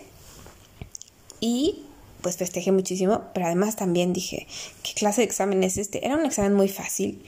y 1.41 1.85
pues 2.21 2.37
festejé 2.37 2.73
muchísimo, 2.73 3.23
pero 3.33 3.47
además 3.47 3.77
también 3.77 4.13
dije, 4.13 4.47
¿qué 4.83 4.93
clase 4.93 5.23
de 5.23 5.27
examen 5.27 5.63
es 5.63 5.79
este? 5.79 6.05
Era 6.05 6.17
un 6.17 6.27
examen 6.27 6.53
muy 6.53 6.69
fácil. 6.69 7.25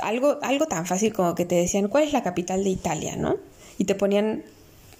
Algo, 0.00 0.38
algo 0.42 0.66
tan 0.66 0.86
fácil 0.86 1.12
como 1.12 1.34
que 1.34 1.44
te 1.44 1.56
decían, 1.56 1.88
¿cuál 1.88 2.04
es 2.04 2.12
la 2.12 2.22
capital 2.22 2.64
de 2.64 2.70
Italia? 2.70 3.16
¿no? 3.16 3.36
Y 3.78 3.84
te 3.84 3.96
ponían 3.96 4.44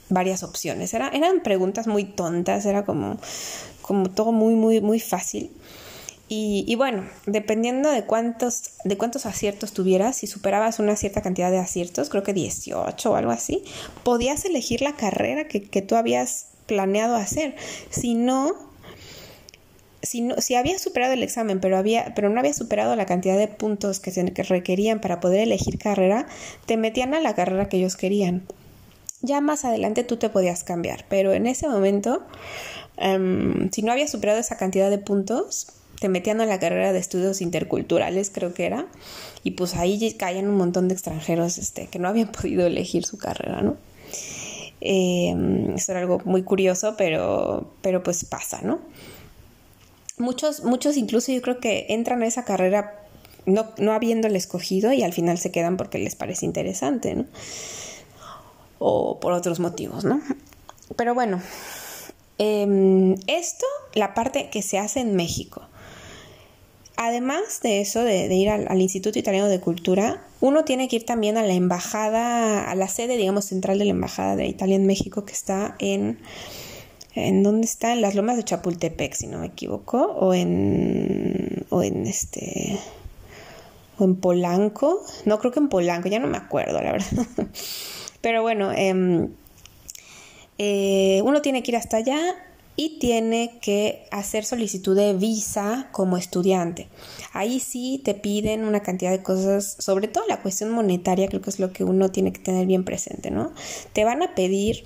varias 0.08 0.42
opciones. 0.42 0.92
Era, 0.92 1.08
eran 1.08 1.40
preguntas 1.44 1.86
muy 1.86 2.04
tontas, 2.04 2.66
era 2.66 2.84
como, 2.84 3.18
como 3.80 4.10
todo 4.10 4.32
muy, 4.32 4.54
muy, 4.54 4.80
muy 4.80 4.98
fácil. 4.98 5.50
Y, 6.28 6.64
y, 6.66 6.74
bueno, 6.74 7.04
dependiendo 7.26 7.90
de 7.90 8.04
cuántos, 8.04 8.72
de 8.84 8.96
cuántos 8.96 9.26
aciertos 9.26 9.72
tuvieras, 9.72 10.16
si 10.16 10.26
superabas 10.26 10.78
una 10.78 10.96
cierta 10.96 11.20
cantidad 11.20 11.50
de 11.50 11.58
aciertos, 11.58 12.08
creo 12.08 12.22
que 12.22 12.32
18 12.32 13.10
o 13.10 13.14
algo 13.14 13.30
así, 13.30 13.62
podías 14.04 14.44
elegir 14.44 14.80
la 14.80 14.96
carrera 14.96 15.48
que, 15.48 15.62
que 15.62 15.82
tú 15.82 15.96
habías 15.96 16.46
planeado 16.66 17.14
hacer. 17.16 17.56
Si 17.90 18.14
no, 18.14 18.54
si, 20.02 20.20
no, 20.20 20.36
si 20.38 20.54
había 20.54 20.78
superado 20.78 21.12
el 21.12 21.22
examen, 21.22 21.60
pero, 21.60 21.76
había, 21.76 22.14
pero 22.14 22.28
no 22.28 22.38
había 22.38 22.54
superado 22.54 22.94
la 22.96 23.06
cantidad 23.06 23.36
de 23.36 23.48
puntos 23.48 24.00
que 24.00 24.10
se 24.10 24.22
requerían 24.24 25.00
para 25.00 25.20
poder 25.20 25.40
elegir 25.40 25.78
carrera, 25.78 26.26
te 26.66 26.76
metían 26.76 27.14
a 27.14 27.20
la 27.20 27.34
carrera 27.34 27.68
que 27.68 27.78
ellos 27.78 27.96
querían. 27.96 28.46
Ya 29.22 29.40
más 29.40 29.64
adelante 29.64 30.04
tú 30.04 30.18
te 30.18 30.28
podías 30.28 30.64
cambiar, 30.64 31.06
pero 31.08 31.32
en 31.32 31.46
ese 31.46 31.68
momento, 31.68 32.22
em, 32.96 33.70
si 33.70 33.82
no 33.82 33.92
había 33.92 34.06
superado 34.06 34.38
esa 34.38 34.56
cantidad 34.56 34.90
de 34.90 34.98
puntos, 34.98 35.68
te 36.04 36.11
metían 36.11 36.42
a 36.42 36.44
la 36.44 36.58
carrera 36.58 36.92
de 36.92 36.99
estudios 36.99 37.40
interculturales, 37.40 38.28
creo 38.28 38.52
que 38.52 38.66
era, 38.66 38.84
y 39.42 39.52
pues 39.52 39.75
ahí 39.75 40.12
caían 40.18 40.49
un 40.49 40.56
montón 40.58 40.87
de 40.87 40.92
extranjeros 40.92 41.56
este, 41.56 41.87
que 41.87 41.99
no 41.99 42.08
habían 42.08 42.30
podido 42.42 42.66
elegir 42.66 43.06
su 43.06 43.16
carrera, 43.16 43.62
¿no? 43.62 43.78
Eh, 44.82 45.34
esto 45.75 45.92
era 45.92 46.02
algo 46.02 46.20
muy 46.26 46.42
curioso, 46.42 46.94
pero, 46.99 47.73
pero 47.80 48.02
pues 48.02 48.23
pasa, 48.26 48.61
¿no? 48.61 48.80
Muchos, 50.18 50.62
muchos 50.62 50.99
incluso 50.99 51.32
yo 51.32 51.40
creo 51.40 51.58
que 51.58 51.87
entran 51.88 52.23
a 52.23 52.26
esa 52.26 52.44
carrera 52.44 53.00
no, 53.46 53.70
no 53.78 53.92
habiéndole 53.94 54.37
escogido 54.37 54.92
y 54.92 55.02
al 55.02 55.14
final 55.14 55.38
se 55.38 55.50
quedan 55.50 55.78
porque 55.78 55.96
les 55.96 56.16
parece 56.16 56.44
interesante, 56.44 57.14
¿no? 57.14 57.25
O 58.78 59.20
por 59.20 59.32
otros 59.32 59.58
motivos, 59.58 60.04
¿no? 60.04 60.20
Pero 60.96 61.14
bueno, 61.14 61.40
em, 62.37 63.14
esto, 63.26 63.64
la 63.94 64.12
parte 64.12 64.50
que 64.50 64.61
se 64.61 64.78
hace 64.78 65.00
en 65.00 65.16
México. 65.16 65.62
Además 66.96 67.60
de 67.62 67.80
eso, 67.80 68.04
de, 68.04 68.32
ir 68.32 68.48
al, 68.48 68.80
Instituto 68.80 69.18
Italiano 69.18 69.48
de 69.48 69.58
Cultura, 69.60 70.22
uno 70.40 70.64
tiene 70.64 70.88
que 70.88 70.96
ir 70.96 71.04
también 71.04 71.36
a 71.36 71.42
la 71.42 71.52
embajada, 71.52 72.70
a 72.70 72.74
la 72.76 72.86
sede, 72.88 73.16
digamos, 73.16 73.46
central 73.46 73.78
de 73.78 73.84
la 73.86 73.90
Embajada 73.90 74.36
de 74.36 74.46
Italia 74.46 74.76
en 74.76 74.86
México, 74.86 75.24
que 75.24 75.32
está 75.32 75.76
en... 75.78 76.18
¿En 77.16 77.44
dónde 77.44 77.64
está? 77.64 77.92
En 77.92 78.00
las 78.00 78.16
lomas 78.16 78.36
de 78.36 78.42
Chapultepec, 78.42 79.14
si 79.14 79.28
no 79.28 79.38
me 79.38 79.46
equivoco, 79.46 79.98
o 79.98 80.34
en... 80.34 81.66
o 81.70 81.82
en 81.82 82.06
este... 82.06 82.78
o 83.98 84.04
en 84.04 84.16
Polanco, 84.16 85.04
no 85.24 85.38
creo 85.38 85.52
que 85.52 85.60
en 85.60 85.68
Polanco, 85.68 86.08
ya 86.08 86.20
no 86.20 86.28
me 86.28 86.38
acuerdo, 86.38 86.80
la 86.80 86.92
verdad. 86.92 87.26
Pero 88.20 88.42
bueno, 88.42 88.72
em, 88.72 89.30
eh, 90.58 91.20
uno 91.24 91.42
tiene 91.42 91.62
que 91.62 91.72
ir 91.72 91.76
hasta 91.76 91.96
allá 91.96 92.36
y 92.76 92.98
tiene 92.98 93.58
que 93.60 94.06
hacer 94.10 94.44
solicitud 94.44 94.96
de 94.96 95.14
visa 95.14 95.88
como 95.92 96.16
estudiante. 96.16 96.88
Ahí 97.32 97.60
sí 97.60 98.00
te 98.04 98.14
piden 98.14 98.64
una 98.64 98.80
cantidad 98.80 99.10
de 99.10 99.22
cosas, 99.22 99.76
sobre 99.78 100.08
todo 100.08 100.24
la 100.28 100.42
cuestión 100.42 100.70
monetaria, 100.70 101.28
creo 101.28 101.40
que 101.40 101.50
es 101.50 101.60
lo 101.60 101.72
que 101.72 101.84
uno 101.84 102.10
tiene 102.10 102.32
que 102.32 102.40
tener 102.40 102.66
bien 102.66 102.84
presente, 102.84 103.30
¿no? 103.30 103.52
Te 103.92 104.04
van 104.04 104.22
a 104.22 104.34
pedir, 104.34 104.84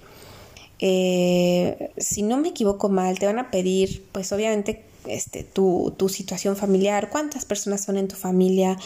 eh, 0.80 1.90
si 1.96 2.22
no 2.22 2.36
me 2.36 2.48
equivoco 2.48 2.88
mal, 2.88 3.18
te 3.18 3.26
van 3.26 3.38
a 3.38 3.50
pedir, 3.50 4.04
pues 4.12 4.32
obviamente 4.32 4.87
este, 5.08 5.44
tu, 5.44 5.94
tu, 5.96 6.08
situación 6.08 6.56
familiar, 6.56 7.10
cuántas 7.10 7.44
personas 7.44 7.82
son 7.82 7.98
en 7.98 8.08
tu 8.08 8.16
familia, 8.16 8.76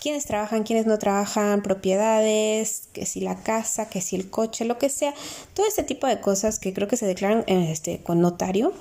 quiénes 0.00 0.26
trabajan, 0.26 0.62
quiénes 0.62 0.86
no 0.86 0.98
trabajan, 0.98 1.62
propiedades, 1.62 2.88
que 2.92 3.06
si 3.06 3.20
la 3.20 3.42
casa, 3.42 3.88
que 3.88 4.00
si 4.00 4.16
el 4.16 4.30
coche, 4.30 4.64
lo 4.64 4.78
que 4.78 4.88
sea, 4.88 5.14
todo 5.54 5.66
ese 5.66 5.82
tipo 5.82 6.06
de 6.06 6.20
cosas 6.20 6.58
que 6.58 6.72
creo 6.72 6.88
que 6.88 6.96
se 6.96 7.06
declaran 7.06 7.44
este, 7.48 7.98
con 7.98 8.20
notario. 8.20 8.72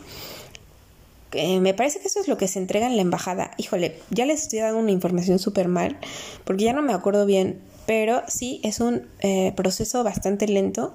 Eh, 1.33 1.59
me 1.59 1.73
parece 1.73 1.99
que 1.99 2.07
eso 2.07 2.19
es 2.19 2.27
lo 2.27 2.37
que 2.37 2.47
se 2.47 2.59
entrega 2.59 2.87
en 2.87 2.95
la 2.95 3.01
embajada. 3.01 3.51
Híjole, 3.57 3.99
ya 4.09 4.25
les 4.25 4.43
estoy 4.43 4.59
dando 4.59 4.79
una 4.79 4.91
información 4.91 5.39
súper 5.39 5.67
mal, 5.67 5.97
porque 6.45 6.63
ya 6.63 6.73
no 6.73 6.81
me 6.81 6.93
acuerdo 6.93 7.25
bien, 7.25 7.59
pero 7.85 8.21
sí 8.27 8.59
es 8.63 8.79
un 8.79 9.07
eh, 9.19 9.53
proceso 9.55 10.03
bastante 10.03 10.47
lento. 10.47 10.93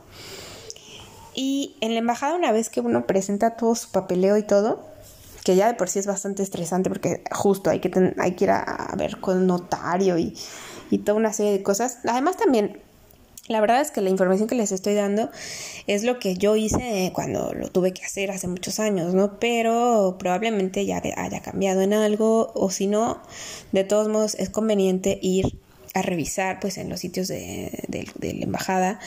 Y 1.35 1.76
en 1.80 1.94
la 1.94 2.00
embajada, 2.00 2.37
una 2.37 2.52
vez 2.52 2.68
que 2.68 2.80
uno 2.80 3.06
presenta 3.06 3.56
todo 3.56 3.75
su 3.75 3.90
papeleo 3.90 4.37
y 4.37 4.42
todo, 4.42 4.91
que 5.44 5.56
ya 5.56 5.66
de 5.68 5.75
por 5.75 5.88
sí 5.88 5.99
es 5.99 6.06
bastante 6.06 6.42
estresante 6.42 6.88
porque 6.88 7.22
justo 7.32 7.70
hay 7.70 7.80
que, 7.80 8.14
hay 8.18 8.32
que 8.32 8.44
ir 8.44 8.50
a, 8.50 8.94
ver 8.96 9.18
con 9.20 9.46
notario 9.46 10.18
y, 10.18 10.37
y 10.90 10.99
toda 10.99 11.18
una 11.18 11.32
serie 11.32 11.52
de 11.52 11.62
cosas. 11.62 11.99
Además 12.04 12.37
también 12.37 12.80
La 13.49 13.61
verdad 13.61 13.80
es 13.80 13.90
que 13.90 14.00
la 14.00 14.11
información 14.11 14.49
que 14.49 14.54
les 14.54 14.70
estoy 14.70 14.94
dando 14.94 15.30
es 15.87 16.04
lo 16.04 16.18
que 16.20 16.37
yo 16.37 16.54
hice 16.54 17.11
cuando 17.12 17.52
lo 17.54 17.68
tuve 17.68 17.92
que 17.92 18.04
hacer 18.04 18.30
hace 18.30 18.46
muchos 18.46 18.78
años, 18.78 19.14
¿no? 19.14 19.40
Pero 19.40 20.16
probablemente 20.18 20.87
ya 20.87 21.02
haya 21.16 21.40
cambiado 21.40 21.82
en 21.82 21.92
algo 21.92 22.52
o 22.54 22.70
si 22.70 22.87
no, 22.87 23.20
de 23.72 23.84
todos 23.84 24.08
modos 24.08 24.37
es 24.37 24.49
conveniente 24.49 25.18
ir 25.22 25.58
a 25.94 26.02
revisar 26.02 26.61
pues 26.61 26.78
en 26.78 26.88
los 26.88 27.00
sitios 27.00 27.28
de, 27.28 27.84
de 27.88 28.34
la 28.34 28.44
embajada 28.44 29.00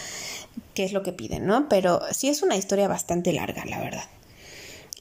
qué 0.74 0.84
es 0.84 0.92
lo 0.92 1.02
que 1.02 1.14
piden, 1.14 1.46
¿no? 1.46 1.68
Pero 1.70 2.02
sí 2.12 2.28
es 2.28 2.44
una 2.44 2.58
historia 2.58 2.88
bastante 2.88 3.32
larga, 3.34 3.66
la 3.66 3.80
verdad. 3.80 4.04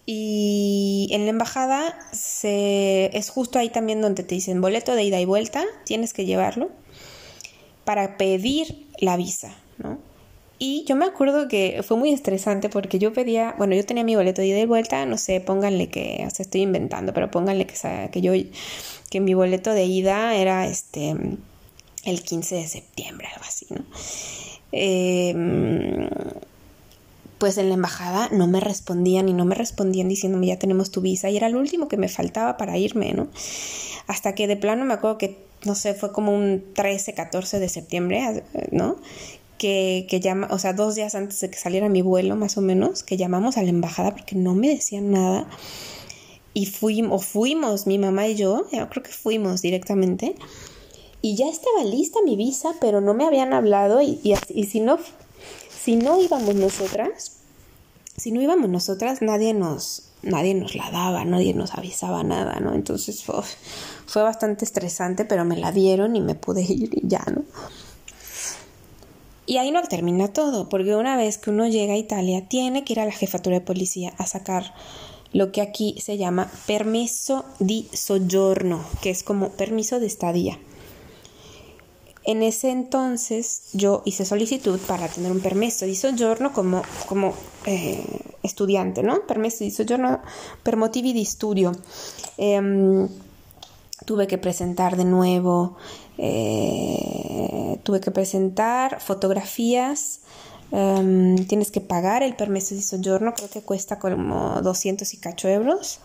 Y 0.06 1.08
en 1.12 1.25
la 1.25 1.30
embajada 1.30 1.99
se, 2.12 3.16
es 3.16 3.30
justo 3.30 3.58
ahí 3.58 3.70
también 3.70 4.02
donde 4.02 4.23
te 4.23 4.34
dicen 4.34 4.61
boleto 4.61 4.94
de 4.94 5.04
ida 5.04 5.20
y 5.20 5.25
vuelta, 5.25 5.64
tienes 5.84 6.12
que 6.12 6.26
llevarlo 6.26 6.70
para 7.84 8.18
pedir 8.18 8.87
la 8.99 9.16
visa, 9.16 9.54
¿no? 9.78 9.99
Y 10.58 10.84
yo 10.87 10.94
me 10.94 11.04
acuerdo 11.04 11.49
que 11.49 11.82
fue 11.82 11.96
muy 11.96 12.12
estresante 12.12 12.68
porque 12.68 12.99
yo 12.99 13.12
pedía, 13.12 13.54
bueno, 13.58 13.75
yo 13.75 13.84
tenía 13.84 14.04
mi 14.04 14.14
boleto 14.14 14.40
de 14.40 14.49
ida 14.49 14.61
y 14.61 14.66
vuelta, 14.66 15.04
no 15.04 15.18
sé, 15.18 15.40
pónganle 15.40 15.88
que, 15.88 16.25
o 16.26 16.30
sea, 16.30 16.44
estoy 16.44 16.62
inventando, 16.62 17.12
pero 17.12 17.30
pónganle 17.30 17.66
que, 17.66 17.75
que 18.12 18.20
yo, 18.20 18.32
que 19.11 19.20
mi 19.20 19.34
boleto 19.34 19.73
de 19.73 19.84
ida 19.84 20.37
era 20.37 20.66
este, 20.66 21.14
el 22.04 22.23
15 22.23 22.54
de 22.54 22.68
septiembre, 22.68 23.28
algo 23.32 23.44
así, 23.46 23.66
¿no? 23.70 23.84
Eh, 24.70 25.34
pues 27.44 27.58
en 27.58 27.68
la 27.68 27.74
embajada 27.74 28.30
no 28.32 28.46
me 28.46 28.58
respondían 28.58 29.28
y 29.28 29.34
no 29.34 29.44
me 29.44 29.54
respondían 29.54 30.08
diciéndome 30.08 30.46
ya 30.46 30.58
tenemos 30.58 30.90
tu 30.90 31.02
visa 31.02 31.28
y 31.28 31.36
era 31.36 31.50
lo 31.50 31.58
último 31.58 31.88
que 31.88 31.98
me 31.98 32.08
faltaba 32.08 32.56
para 32.56 32.78
irme, 32.78 33.12
¿no? 33.12 33.28
Hasta 34.06 34.34
que 34.34 34.46
de 34.46 34.56
plano 34.56 34.86
me 34.86 34.94
acuerdo 34.94 35.18
que, 35.18 35.44
no 35.66 35.74
sé, 35.74 35.92
fue 35.92 36.10
como 36.10 36.34
un 36.34 36.64
13, 36.72 37.12
14 37.12 37.58
de 37.58 37.68
septiembre, 37.68 38.42
¿no? 38.70 38.96
Que, 39.58 40.06
que 40.08 40.20
llama, 40.20 40.48
o 40.52 40.58
sea, 40.58 40.72
dos 40.72 40.94
días 40.94 41.14
antes 41.14 41.38
de 41.40 41.50
que 41.50 41.58
saliera 41.58 41.90
mi 41.90 42.00
vuelo, 42.00 42.34
más 42.34 42.56
o 42.56 42.62
menos, 42.62 43.02
que 43.02 43.18
llamamos 43.18 43.58
a 43.58 43.62
la 43.62 43.68
embajada 43.68 44.12
porque 44.12 44.36
no 44.36 44.54
me 44.54 44.70
decían 44.70 45.10
nada. 45.10 45.46
Y 46.54 46.64
fuimos, 46.64 47.20
o 47.20 47.22
fuimos, 47.22 47.86
mi 47.86 47.98
mamá 47.98 48.26
y 48.26 48.36
yo, 48.36 48.64
yo 48.72 48.88
creo 48.88 49.02
que 49.02 49.12
fuimos 49.12 49.60
directamente. 49.60 50.34
Y 51.20 51.36
ya 51.36 51.50
estaba 51.50 51.84
lista 51.84 52.20
mi 52.24 52.36
visa, 52.36 52.70
pero 52.80 53.02
no 53.02 53.12
me 53.12 53.26
habían 53.26 53.52
hablado 53.52 54.00
y, 54.00 54.18
y, 54.22 54.34
y 54.48 54.64
si 54.64 54.80
no 54.80 54.98
si 55.84 55.96
no 55.96 56.18
íbamos 56.18 56.54
nosotras, 56.54 57.32
si 58.16 58.32
no 58.32 58.40
íbamos 58.40 58.70
nosotras, 58.70 59.20
nadie 59.20 59.52
nos, 59.52 60.04
nadie 60.22 60.54
nos 60.54 60.74
la 60.74 60.90
daba, 60.90 61.26
nadie 61.26 61.52
nos 61.52 61.74
avisaba 61.74 62.22
nada, 62.22 62.58
¿no? 62.60 62.72
Entonces 62.72 63.22
fue 63.22 64.22
bastante 64.22 64.64
estresante, 64.64 65.26
pero 65.26 65.44
me 65.44 65.58
la 65.58 65.72
dieron 65.72 66.16
y 66.16 66.22
me 66.22 66.34
pude 66.34 66.62
ir 66.62 66.88
y 66.90 67.06
ya, 67.06 67.22
¿no? 67.30 67.42
Y 69.44 69.58
ahí 69.58 69.72
no 69.72 69.82
termina 69.82 70.28
todo, 70.28 70.70
porque 70.70 70.96
una 70.96 71.18
vez 71.18 71.36
que 71.36 71.50
uno 71.50 71.68
llega 71.68 71.92
a 71.92 71.98
Italia, 71.98 72.48
tiene 72.48 72.82
que 72.82 72.94
ir 72.94 73.00
a 73.00 73.04
la 73.04 73.12
jefatura 73.12 73.58
de 73.58 73.66
policía 73.66 74.14
a 74.16 74.24
sacar 74.24 74.72
lo 75.34 75.52
que 75.52 75.60
aquí 75.60 75.96
se 76.00 76.16
llama 76.16 76.50
permiso 76.66 77.44
di 77.58 77.90
soggiorno, 77.92 78.82
que 79.02 79.10
es 79.10 79.22
como 79.22 79.50
permiso 79.50 80.00
de 80.00 80.06
estadía. 80.06 80.58
En 82.26 82.42
ese 82.42 82.70
entonces 82.70 83.64
yo 83.74 84.02
hice 84.06 84.24
solicitud 84.24 84.80
para 84.86 85.08
tener 85.08 85.30
un 85.30 85.40
permiso 85.40 85.84
di 85.84 85.94
soggiorno 85.94 86.54
como, 86.54 86.82
como 87.06 87.34
eh, 87.66 88.02
estudiante, 88.42 89.02
¿no? 89.02 89.26
Permesso 89.26 89.62
di 89.62 89.70
soggiorno 89.70 90.22
per 90.62 90.76
motivi 90.76 91.12
di 91.12 91.24
studio. 91.24 91.72
Em, 92.38 93.06
tuve 94.06 94.26
que 94.26 94.38
presentar 94.38 94.96
de 94.96 95.04
nuevo, 95.04 95.76
eh, 96.16 97.78
tuve 97.82 98.00
que 98.00 98.10
presentar 98.10 99.02
fotografías. 99.02 100.20
Em, 100.72 101.36
tienes 101.46 101.70
que 101.70 101.82
pagar 101.82 102.22
el 102.22 102.36
permiso 102.36 102.74
di 102.74 102.80
soggiorno, 102.80 103.34
creo 103.34 103.50
que 103.50 103.60
cuesta 103.60 103.98
como 103.98 104.62
200 104.62 105.12
y 105.12 105.18
cacho 105.18 105.48
euros. 105.48 106.00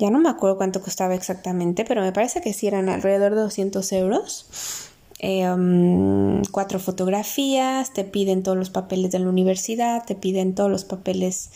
Ya 0.00 0.10
no 0.10 0.18
me 0.18 0.28
acuerdo 0.28 0.56
cuánto 0.56 0.80
costaba 0.82 1.14
exactamente, 1.14 1.84
pero 1.84 2.02
me 2.02 2.12
parece 2.12 2.40
que 2.40 2.52
sí 2.52 2.66
eran 2.66 2.88
alrededor 2.88 3.36
de 3.36 3.42
200 3.42 3.92
euros. 3.92 4.87
Em, 5.20 6.42
cuatro 6.52 6.78
fotografías, 6.78 7.92
te 7.92 8.04
piden 8.04 8.42
todos 8.42 8.56
los 8.56 8.70
papeles 8.70 9.10
de 9.10 9.18
la 9.18 9.28
universidad, 9.28 10.04
te 10.04 10.14
piden 10.14 10.54
todos 10.54 10.70
los 10.70 10.84
papeles 10.84 11.50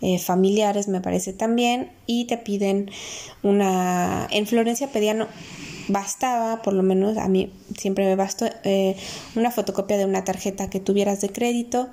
eh, 0.00 0.18
familiares, 0.18 0.86
me 0.86 1.00
parece 1.00 1.32
también, 1.32 1.90
y 2.06 2.26
te 2.26 2.38
piden 2.38 2.90
una... 3.42 4.28
En 4.30 4.46
Florencia 4.46 4.92
pedían, 4.92 5.26
bastaba, 5.88 6.62
por 6.62 6.72
lo 6.72 6.84
menos 6.84 7.18
a 7.18 7.28
mí 7.28 7.52
siempre 7.76 8.06
me 8.06 8.14
bastó, 8.14 8.46
eh, 8.62 8.96
una 9.34 9.50
fotocopia 9.50 9.98
de 9.98 10.04
una 10.04 10.24
tarjeta 10.24 10.70
que 10.70 10.78
tuvieras 10.78 11.20
de 11.20 11.30
crédito 11.30 11.88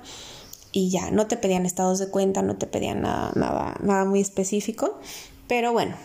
y 0.70 0.90
ya, 0.90 1.10
no 1.10 1.26
te 1.26 1.36
pedían 1.36 1.66
estados 1.66 1.98
de 1.98 2.08
cuenta, 2.08 2.42
no 2.42 2.56
te 2.56 2.66
pedían 2.66 3.02
nada, 3.02 3.32
nada, 3.34 3.76
nada 3.82 4.04
muy 4.04 4.20
específico, 4.20 4.98
pero 5.48 5.72
bueno, 5.72 5.96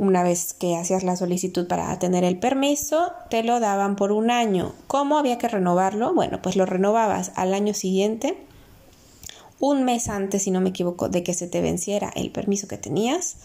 una 0.00 0.22
vez 0.22 0.54
que 0.54 0.78
hacías 0.78 1.04
la 1.04 1.14
solicitud 1.14 1.66
para 1.66 1.98
tener 1.98 2.24
el 2.24 2.38
permiso, 2.38 3.12
te 3.28 3.42
lo 3.42 3.60
daban 3.60 3.96
por 3.96 4.12
un 4.12 4.30
año. 4.30 4.72
¿Cómo 4.86 5.18
había 5.18 5.36
que 5.36 5.46
renovarlo? 5.46 6.14
Bueno, 6.14 6.40
pues 6.40 6.56
lo 6.56 6.64
renovabas 6.64 7.32
al 7.34 7.52
año 7.52 7.74
siguiente, 7.74 8.38
un 9.58 9.84
mes 9.84 10.08
antes, 10.08 10.44
si 10.44 10.50
no 10.50 10.62
me 10.62 10.70
equivoco, 10.70 11.10
de 11.10 11.22
que 11.22 11.34
se 11.34 11.48
te 11.48 11.60
venciera 11.60 12.10
el 12.16 12.30
permiso 12.30 12.66
que 12.66 12.78
tenías 12.78 13.36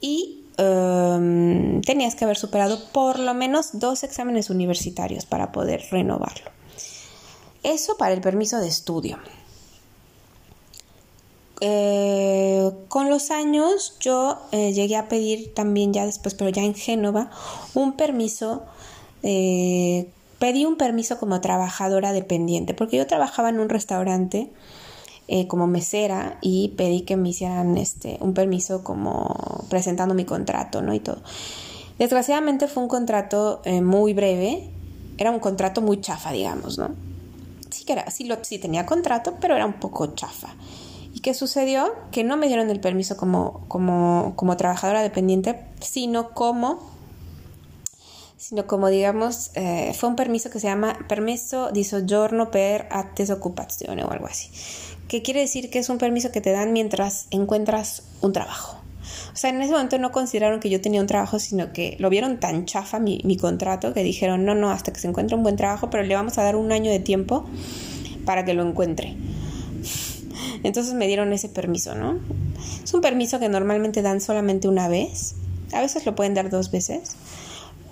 y 0.00 0.44
em, 0.56 1.82
tenías 1.82 2.14
que 2.14 2.24
haber 2.24 2.38
superado 2.38 2.90
por 2.92 3.18
lo 3.18 3.34
menos 3.34 3.78
dos 3.78 4.04
exámenes 4.04 4.48
universitarios 4.48 5.26
para 5.26 5.52
poder 5.52 5.84
renovarlo. 5.90 6.50
Eso 7.62 7.98
para 7.98 8.14
el 8.14 8.22
permiso 8.22 8.58
de 8.58 8.68
estudio. 8.68 9.18
Eh, 11.66 12.70
con 12.88 13.08
los 13.08 13.30
años 13.30 13.96
yo 13.98 14.36
eh, 14.52 14.74
llegué 14.74 14.96
a 14.96 15.08
pedir 15.08 15.54
también 15.54 15.94
ya 15.94 16.04
después, 16.04 16.34
pero 16.34 16.50
ya 16.50 16.62
en 16.62 16.74
Génova, 16.74 17.30
un 17.72 17.94
permiso, 17.94 18.64
eh, 19.22 20.10
pedí 20.38 20.66
un 20.66 20.76
permiso 20.76 21.18
como 21.18 21.40
trabajadora 21.40 22.12
dependiente, 22.12 22.74
porque 22.74 22.98
yo 22.98 23.06
trabajaba 23.06 23.48
en 23.48 23.60
un 23.60 23.70
restaurante 23.70 24.50
como 25.48 25.66
mesera 25.66 26.36
y 26.42 26.74
pedí 26.76 27.00
que 27.00 27.16
me 27.16 27.30
hicieran 27.30 27.78
este, 27.78 28.18
un 28.20 28.34
permiso 28.34 28.84
como 28.84 29.64
presentando 29.70 30.14
mi 30.14 30.26
contrato, 30.26 30.82
¿no? 30.82 30.92
Y 30.92 31.00
todo. 31.00 31.22
Desgraciadamente 31.98 32.68
fue 32.68 32.82
un 32.82 32.90
contrato 32.90 33.62
muy 33.82 34.12
breve, 34.12 34.68
era 35.16 35.30
un 35.30 35.38
contrato 35.38 35.80
muy 35.80 36.02
chafa, 36.02 36.30
digamos, 36.30 36.76
¿no? 36.76 36.90
Sí 37.70 37.86
que 37.86 37.94
era, 37.94 38.10
sí, 38.10 38.24
lo, 38.24 38.36
sí 38.44 38.58
tenía 38.58 38.84
contrato, 38.84 39.36
pero 39.40 39.56
era 39.56 39.64
un 39.64 39.80
poco 39.80 40.08
chafa. 40.08 40.54
¿Y 41.14 41.20
qué 41.20 41.32
sucedió? 41.32 41.94
Que 42.10 42.24
no 42.24 42.36
me 42.36 42.48
dieron 42.48 42.70
el 42.70 42.80
permiso 42.80 43.16
como, 43.16 43.64
como, 43.68 44.32
como 44.34 44.56
trabajadora 44.56 45.00
dependiente, 45.00 45.60
sino 45.80 46.30
como, 46.34 46.82
sino 48.36 48.66
como 48.66 48.88
digamos, 48.88 49.52
eh, 49.54 49.94
fue 49.96 50.08
un 50.08 50.16
permiso 50.16 50.50
que 50.50 50.58
se 50.58 50.66
llama 50.66 50.98
permiso 51.08 51.70
di 51.70 51.84
soggiorno 51.84 52.50
per 52.50 52.88
occupazione 53.30 54.02
o 54.02 54.10
algo 54.10 54.26
así. 54.26 54.50
Que 55.06 55.22
quiere 55.22 55.38
decir 55.38 55.70
que 55.70 55.78
es 55.78 55.88
un 55.88 55.98
permiso 55.98 56.32
que 56.32 56.40
te 56.40 56.50
dan 56.50 56.72
mientras 56.72 57.28
encuentras 57.30 58.02
un 58.20 58.32
trabajo. 58.32 58.80
O 59.32 59.36
sea, 59.36 59.50
en 59.50 59.62
ese 59.62 59.70
momento 59.70 59.98
no 60.00 60.10
consideraron 60.10 60.58
que 60.58 60.68
yo 60.68 60.80
tenía 60.80 61.00
un 61.00 61.06
trabajo, 61.06 61.38
sino 61.38 61.72
que 61.72 61.96
lo 62.00 62.10
vieron 62.10 62.40
tan 62.40 62.64
chafa 62.64 62.98
mi, 62.98 63.20
mi 63.22 63.36
contrato 63.36 63.94
que 63.94 64.02
dijeron, 64.02 64.44
no, 64.44 64.56
no, 64.56 64.72
hasta 64.72 64.92
que 64.92 64.98
se 64.98 65.06
encuentre 65.06 65.36
un 65.36 65.44
buen 65.44 65.54
trabajo, 65.54 65.90
pero 65.90 66.02
le 66.02 66.16
vamos 66.16 66.38
a 66.38 66.42
dar 66.42 66.56
un 66.56 66.72
año 66.72 66.90
de 66.90 66.98
tiempo 66.98 67.44
para 68.24 68.44
que 68.44 68.54
lo 68.54 68.68
encuentre. 68.68 69.16
Entonces 70.62 70.94
me 70.94 71.06
dieron 71.06 71.32
ese 71.32 71.48
permiso, 71.48 71.94
¿no? 71.94 72.18
Es 72.82 72.92
un 72.94 73.00
permiso 73.00 73.38
que 73.38 73.48
normalmente 73.48 74.02
dan 74.02 74.20
solamente 74.20 74.68
una 74.68 74.88
vez. 74.88 75.34
A 75.72 75.80
veces 75.80 76.06
lo 76.06 76.14
pueden 76.14 76.34
dar 76.34 76.50
dos 76.50 76.70
veces. 76.70 77.16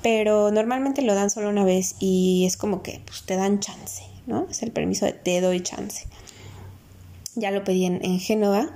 Pero 0.02 0.50
normalmente 0.50 1.02
lo 1.02 1.14
dan 1.14 1.30
solo 1.30 1.48
una 1.48 1.64
vez 1.64 1.94
y 2.00 2.44
es 2.46 2.56
como 2.56 2.82
que 2.82 3.00
pues, 3.06 3.22
te 3.22 3.36
dan 3.36 3.60
chance, 3.60 4.02
¿no? 4.26 4.46
Es 4.50 4.62
el 4.62 4.72
permiso 4.72 5.06
de 5.06 5.12
te 5.12 5.40
doy 5.40 5.60
chance. 5.60 6.06
Ya 7.34 7.50
lo 7.50 7.64
pedí 7.64 7.86
en, 7.86 8.04
en 8.04 8.18
Génova 8.18 8.68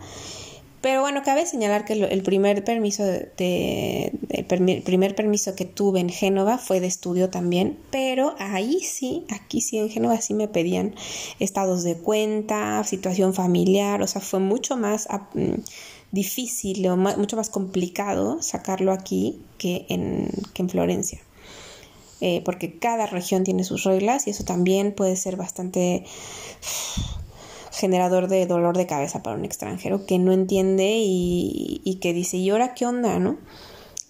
pero 0.87 1.01
bueno, 1.01 1.25
cabe 1.25 1.47
señalar 1.47 1.85
que 1.85 1.95
el 1.95 2.23
primer 2.23 2.63
permiso 2.63 3.03
de, 3.03 4.13
el 4.29 4.45
primer 4.85 5.17
permiso 5.17 5.57
que 5.57 5.65
tuve 5.65 5.99
en 5.99 6.09
Génova 6.09 6.59
fue 6.59 6.79
de 6.79 6.87
estudio 6.87 7.29
también, 7.29 7.77
pero 7.91 8.37
ahí 8.39 8.79
sí, 8.85 9.25
aquí 9.35 9.61
sí 9.61 9.79
en 9.79 9.91
Génova 9.91 10.21
sí 10.21 10.33
me 10.33 10.47
pedían 10.47 10.95
estados 11.41 11.83
de 11.83 11.97
cuenta, 11.97 12.85
situación 12.85 13.35
familiar, 13.35 14.01
o 14.01 14.07
sea, 14.07 14.21
fue 14.21 14.39
mucho 14.39 14.77
más 14.77 15.09
mm, 15.35 15.55
difícil 16.13 16.87
o 16.87 16.97
mucho 16.97 17.37
más 17.37 17.51
complicado 17.51 18.41
sacarlo 18.41 18.93
aquí 18.93 19.41
que 19.59 19.87
en, 19.89 20.31
que 20.55 20.63
en 20.63 20.69
Florencia. 20.69 21.21
Eh, 22.21 22.43
porque 22.45 22.79
cada 22.79 23.07
región 23.07 23.43
tiene 23.43 23.65
sus 23.65 23.83
reglas 23.83 24.29
y 24.29 24.31
eso 24.31 24.45
también 24.45 24.95
puede 24.95 25.17
ser 25.17 25.35
bastante 25.35 26.05
generador 27.77 28.29
de 28.29 28.47
dolor 28.47 28.77
de 28.77 28.87
cabeza 28.87 29.23
para 29.23 29.37
un 29.37 29.45
extranjero 29.45 30.07
que 30.07 30.19
no 30.19 30.33
entiende 30.33 30.97
y, 30.99 31.99
que 32.01 32.15
dice, 32.15 32.39
¿y 32.39 32.51
ahora 32.51 32.75
qué 32.75 32.87
onda, 32.87 33.19
no? 33.19 33.37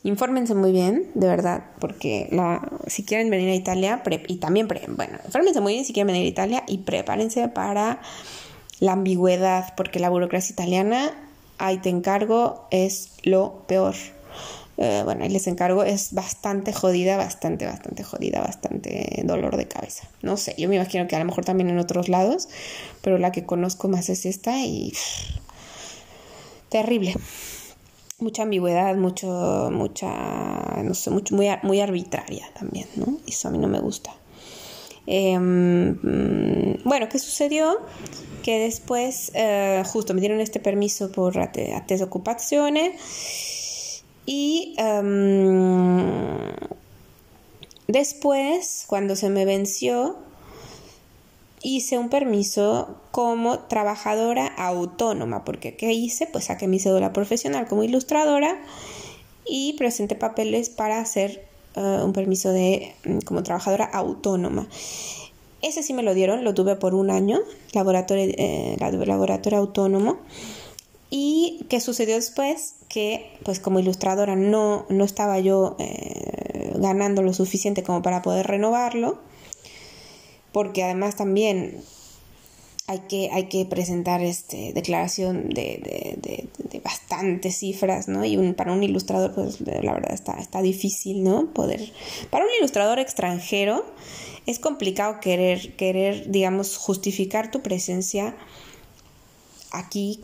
Infórmense 0.04 0.54
muy 0.54 0.70
bien, 0.70 1.10
de 1.14 1.26
verdad, 1.26 1.64
porque 1.80 2.28
la, 2.30 2.62
si 2.86 3.04
quieren 3.04 3.28
venir 3.28 3.50
a 3.50 3.54
Italia, 3.54 4.02
y 4.28 4.36
también, 4.36 4.68
bueno, 4.68 5.18
infórmense 5.24 5.60
muy 5.60 5.72
bien 5.72 5.84
si 5.84 5.92
quieren 5.92 6.06
venir 6.06 6.26
a 6.26 6.28
Italia 6.28 6.62
y 6.68 6.78
prepárense 6.78 7.48
para 7.48 8.00
la 8.78 8.92
ambigüedad, 8.92 9.74
porque 9.76 9.98
la 9.98 10.10
burocracia 10.10 10.52
italiana, 10.52 11.10
ahí 11.58 11.78
te 11.78 11.88
encargo, 11.88 12.68
es 12.70 13.14
lo 13.24 13.64
peor. 13.66 13.96
Eh, 14.78 15.02
bueno, 15.04 15.24
ahí 15.24 15.30
les 15.30 15.46
encargo, 15.46 15.84
es 15.84 16.12
bastante 16.12 16.72
jodida, 16.72 17.16
bastante, 17.16 17.64
bastante 17.64 18.02
jodida, 18.02 18.40
bastante 18.40 19.22
dolor 19.24 19.56
de 19.56 19.66
cabeza. 19.66 20.06
No 20.22 20.36
sé, 20.36 20.54
yo 20.58 20.68
me 20.68 20.76
imagino 20.76 21.08
que 21.08 21.16
a 21.16 21.18
lo 21.18 21.24
mejor 21.24 21.44
también 21.44 21.70
en 21.70 21.78
otros 21.78 22.08
lados, 22.08 22.48
pero 23.00 23.16
la 23.16 23.32
que 23.32 23.46
conozco 23.46 23.88
más 23.88 24.10
es 24.10 24.26
esta 24.26 24.58
y 24.60 24.92
terrible. 26.68 27.14
Mucha 28.18 28.42
ambigüedad, 28.42 28.94
mucho, 28.96 29.70
mucha, 29.72 30.82
no 30.82 30.94
sé, 30.94 31.10
mucho, 31.10 31.34
muy, 31.34 31.48
muy 31.62 31.80
arbitraria 31.80 32.46
también, 32.58 32.86
¿no? 32.96 33.18
Eso 33.26 33.48
a 33.48 33.50
mí 33.50 33.58
no 33.58 33.68
me 33.68 33.80
gusta. 33.80 34.14
Em, 35.06 35.98
bueno, 36.84 37.08
¿qué 37.08 37.18
sucedió? 37.18 37.78
Que 38.42 38.58
después 38.58 39.30
eh, 39.34 39.82
justo 39.86 40.14
me 40.14 40.20
dieron 40.20 40.40
este 40.40 40.60
permiso 40.60 41.10
por 41.12 41.38
attesa 41.38 42.04
ocupaciones 42.04 43.55
y 44.26 44.74
em, 44.76 46.36
después, 47.86 48.84
cuando 48.88 49.14
se 49.16 49.30
me 49.30 49.44
venció, 49.44 50.16
hice 51.62 51.98
un 51.98 52.08
permiso 52.08 52.96
como 53.12 53.60
trabajadora 53.60 54.46
autónoma, 54.46 55.44
porque 55.44 55.76
¿qué 55.76 55.92
hice? 55.92 56.26
Pues 56.26 56.46
saqué 56.46 56.66
mi 56.66 56.78
cédula 56.78 57.12
profesional 57.12 57.66
como 57.66 57.84
ilustradora 57.84 58.60
y 59.46 59.74
presenté 59.74 60.16
papeles 60.16 60.70
para 60.70 61.00
hacer 61.00 61.44
eh, 61.76 62.00
un 62.04 62.12
permiso 62.12 62.52
de 62.52 62.94
mm, 63.04 63.18
como 63.20 63.42
trabajadora 63.42 63.84
autónoma. 63.84 64.68
Ese 65.62 65.82
sí 65.82 65.94
me 65.94 66.02
lo 66.02 66.14
dieron, 66.14 66.44
lo 66.44 66.54
tuve 66.54 66.76
por 66.76 66.94
un 66.94 67.10
año, 67.10 67.40
laboratorio, 67.72 68.26
eh, 68.36 68.76
laboratorio 68.78 69.58
autónomo. 69.58 70.18
¿Y 71.10 71.66
qué 71.68 71.80
sucedió 71.80 72.14
después? 72.16 72.74
Que 72.88 73.38
pues 73.44 73.60
como 73.60 73.78
ilustradora 73.78 74.36
no, 74.36 74.86
no 74.88 75.04
estaba 75.04 75.38
yo 75.38 75.76
eh, 75.78 76.72
ganando 76.76 77.22
lo 77.22 77.32
suficiente 77.32 77.82
como 77.82 78.02
para 78.02 78.22
poder 78.22 78.46
renovarlo, 78.46 79.18
porque 80.52 80.82
además 80.82 81.16
también 81.16 81.80
hay 82.88 83.00
que, 83.00 83.30
hay 83.32 83.48
que 83.48 83.64
presentar 83.66 84.22
este, 84.22 84.72
declaración 84.72 85.48
de, 85.50 86.16
de, 86.22 86.48
de, 86.70 86.80
bastantes 86.80 87.58
cifras, 87.58 88.06
¿no? 88.06 88.24
Y 88.24 88.36
un, 88.36 88.54
para 88.54 88.72
un 88.72 88.82
ilustrador, 88.82 89.34
pues 89.34 89.60
la 89.60 89.92
verdad 89.92 90.12
está, 90.12 90.34
está 90.34 90.62
difícil, 90.62 91.24
¿no? 91.24 91.52
Poder... 91.52 91.92
Para 92.30 92.44
un 92.44 92.50
ilustrador 92.58 93.00
extranjero 93.00 93.84
es 94.46 94.60
complicado 94.60 95.18
querer, 95.20 95.74
querer, 95.74 96.30
digamos, 96.30 96.76
justificar 96.76 97.50
tu 97.50 97.60
presencia 97.60 98.36
aquí 99.72 100.20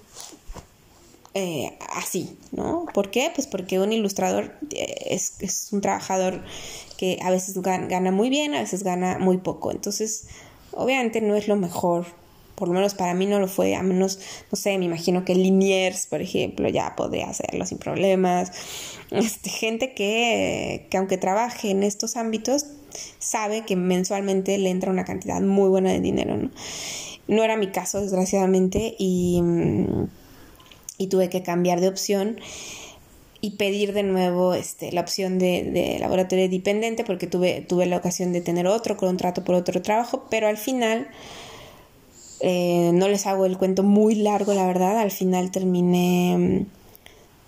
eh, 1.35 1.79
así, 1.95 2.37
¿no? 2.51 2.87
¿Por 2.93 3.11
qué? 3.11 3.31
Pues 3.35 3.47
porque 3.47 3.79
un 3.79 3.93
ilustrador 3.93 4.55
eh, 4.71 5.07
es, 5.11 5.35
es 5.41 5.69
un 5.73 5.81
trabajador 5.81 6.43
que 6.99 7.19
a 7.23 7.31
veces 7.31 7.61
gana, 7.63 8.11
muy 8.11 8.29
bien, 8.29 8.55
a 8.55 8.61
veces 8.61 8.83
gana 8.83 9.19
muy 9.19 9.39
poco. 9.39 9.73
Entonces, 9.73 10.27
obviamente 10.73 11.21
no 11.21 11.35
es 11.35 11.49
lo 11.49 11.57
mejor. 11.57 12.07
Por 12.55 12.69
lo 12.69 12.75
menos 12.75 12.95
para 12.95 13.15
mí 13.15 13.27
no 13.27 13.41
lo 13.41 13.49
fue, 13.49 13.75
a 13.75 13.83
menos, 13.83 14.21
no 14.53 14.57
sé, 14.57 14.77
me 14.79 14.85
imagino 14.85 15.25
que 15.25 15.35
Liniers, 15.35 16.07
por 16.07 16.21
ejemplo, 16.21 16.69
ya 16.69 16.95
podría 16.95 17.31
hacerlo 17.31 17.65
sin 17.65 17.79
problemas. 17.79 18.53
Este, 19.11 19.51
gente 19.51 19.95
que, 19.95 20.87
que 20.91 20.97
aunque 20.99 21.17
trabaje 21.17 21.71
en 21.71 21.83
estos 21.83 22.17
ámbitos, 22.17 22.67
sabe 23.19 23.65
que 23.65 23.75
mensualmente 23.75 24.59
le 24.59 24.71
entra 24.71 24.91
una 24.91 25.05
cantidad 25.05 25.41
muy 25.41 25.71
buena 25.71 25.91
de 25.91 26.01
dinero, 26.01 26.37
¿no? 26.37 26.51
No 27.27 27.43
era 27.43 27.57
mi 27.57 27.69
caso, 27.69 28.01
desgraciadamente, 28.01 28.95
y 28.99 29.41
mm, 29.43 30.09
y 31.03 31.09
tuve 31.09 31.29
que 31.29 31.43
cambiar 31.43 31.81
de 31.81 31.89
opción 31.89 32.39
y 33.41 33.57
pedir 33.57 33.93
de 33.93 34.05
nuevo 34.05 34.55
este, 34.55 34.93
la 34.93 35.01
opción 35.01 35.41
de, 35.41 35.97
laboratorio 36.01 36.49
dependiente 36.49 37.03
porque 37.03 37.27
tuve, 37.27 37.61
tuve 37.61 37.87
la 37.87 37.97
ocasión 37.97 38.33
de 38.33 38.41
tener 38.41 38.69
otro 38.69 38.97
contrato 38.97 39.43
por 39.43 39.57
otro 39.57 39.83
trabajo, 39.83 40.27
pero 40.31 40.47
al 40.47 40.57
final, 40.57 41.09
eh, 42.41 42.93
no 42.95 43.09
les 43.09 43.27
hago 43.27 43.45
el 43.45 43.59
cuento 43.59 43.83
muy 43.83 44.15
largo, 44.15 44.55
la 44.55 44.65
verdad, 44.65 45.01
al 45.01 45.11
final 45.11 45.51
terminé, 45.51 46.67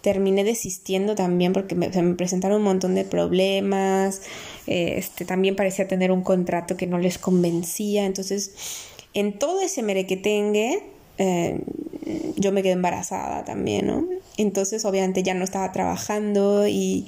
terminé 0.00 0.42
desistiendo 0.42 1.14
también 1.14 1.52
porque 1.52 1.76
me, 1.76 1.88
me 1.90 2.14
presentaron 2.14 2.58
un 2.58 2.64
montón 2.64 2.96
de 2.96 3.04
problemas, 3.04 4.22
este, 4.66 5.24
también 5.24 5.54
parecía 5.54 5.86
tener 5.86 6.10
un 6.10 6.22
contrato 6.22 6.76
que 6.76 6.88
no 6.88 6.98
les 6.98 7.18
convencía, 7.18 8.04
entonces 8.04 8.88
en 9.14 9.38
todo 9.38 9.60
ese 9.60 9.84
merequetengue 9.84 10.82
eh, 11.18 11.60
yo 12.36 12.52
me 12.52 12.62
quedé 12.62 12.72
embarazada 12.72 13.44
también, 13.44 13.86
¿no? 13.86 14.04
Entonces 14.36 14.84
obviamente 14.84 15.22
ya 15.22 15.34
no 15.34 15.44
estaba 15.44 15.72
trabajando 15.72 16.66
y, 16.66 17.06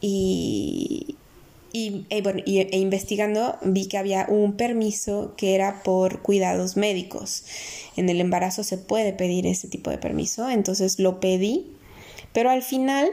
y, 0.00 1.16
y, 1.72 2.06
eh, 2.10 2.22
bueno, 2.22 2.40
y, 2.44 2.58
e 2.58 2.78
investigando 2.78 3.58
vi 3.62 3.86
que 3.86 3.98
había 3.98 4.26
un 4.28 4.56
permiso 4.56 5.34
que 5.36 5.54
era 5.54 5.82
por 5.82 6.22
cuidados 6.22 6.76
médicos. 6.76 7.44
En 7.96 8.08
el 8.08 8.20
embarazo 8.20 8.62
se 8.62 8.78
puede 8.78 9.12
pedir 9.12 9.46
ese 9.46 9.68
tipo 9.68 9.90
de 9.90 9.98
permiso, 9.98 10.48
entonces 10.48 10.98
lo 10.98 11.20
pedí, 11.20 11.66
pero 12.32 12.50
al 12.50 12.62
final 12.62 13.10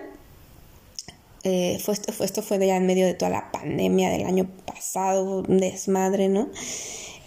eh, 1.44 1.80
fue, 1.84 1.96
fue, 1.96 2.26
esto 2.26 2.44
fue 2.44 2.66
ya 2.66 2.78
en 2.78 2.86
medio 2.86 3.06
de 3.06 3.16
toda 3.16 3.32
la 3.32 3.52
pandemia 3.52 4.10
del 4.10 4.26
año 4.26 4.48
pasado, 4.66 5.44
un 5.48 5.58
desmadre, 5.58 6.30
¿no? 6.30 6.50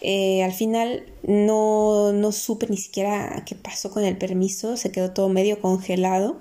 Eh, 0.07 0.43
al 0.43 0.53
final 0.53 1.03
no, 1.23 2.13
no 2.13 2.31
supe 2.31 2.67
ni 2.69 2.77
siquiera 2.77 3.43
qué 3.47 3.55
pasó 3.55 3.91
con 3.91 4.05
el 4.05 4.19
permiso, 4.19 4.77
se 4.77 4.93
quedó 4.93 5.13
todo 5.13 5.31
medio 5.31 5.63
congelado. 5.63 6.37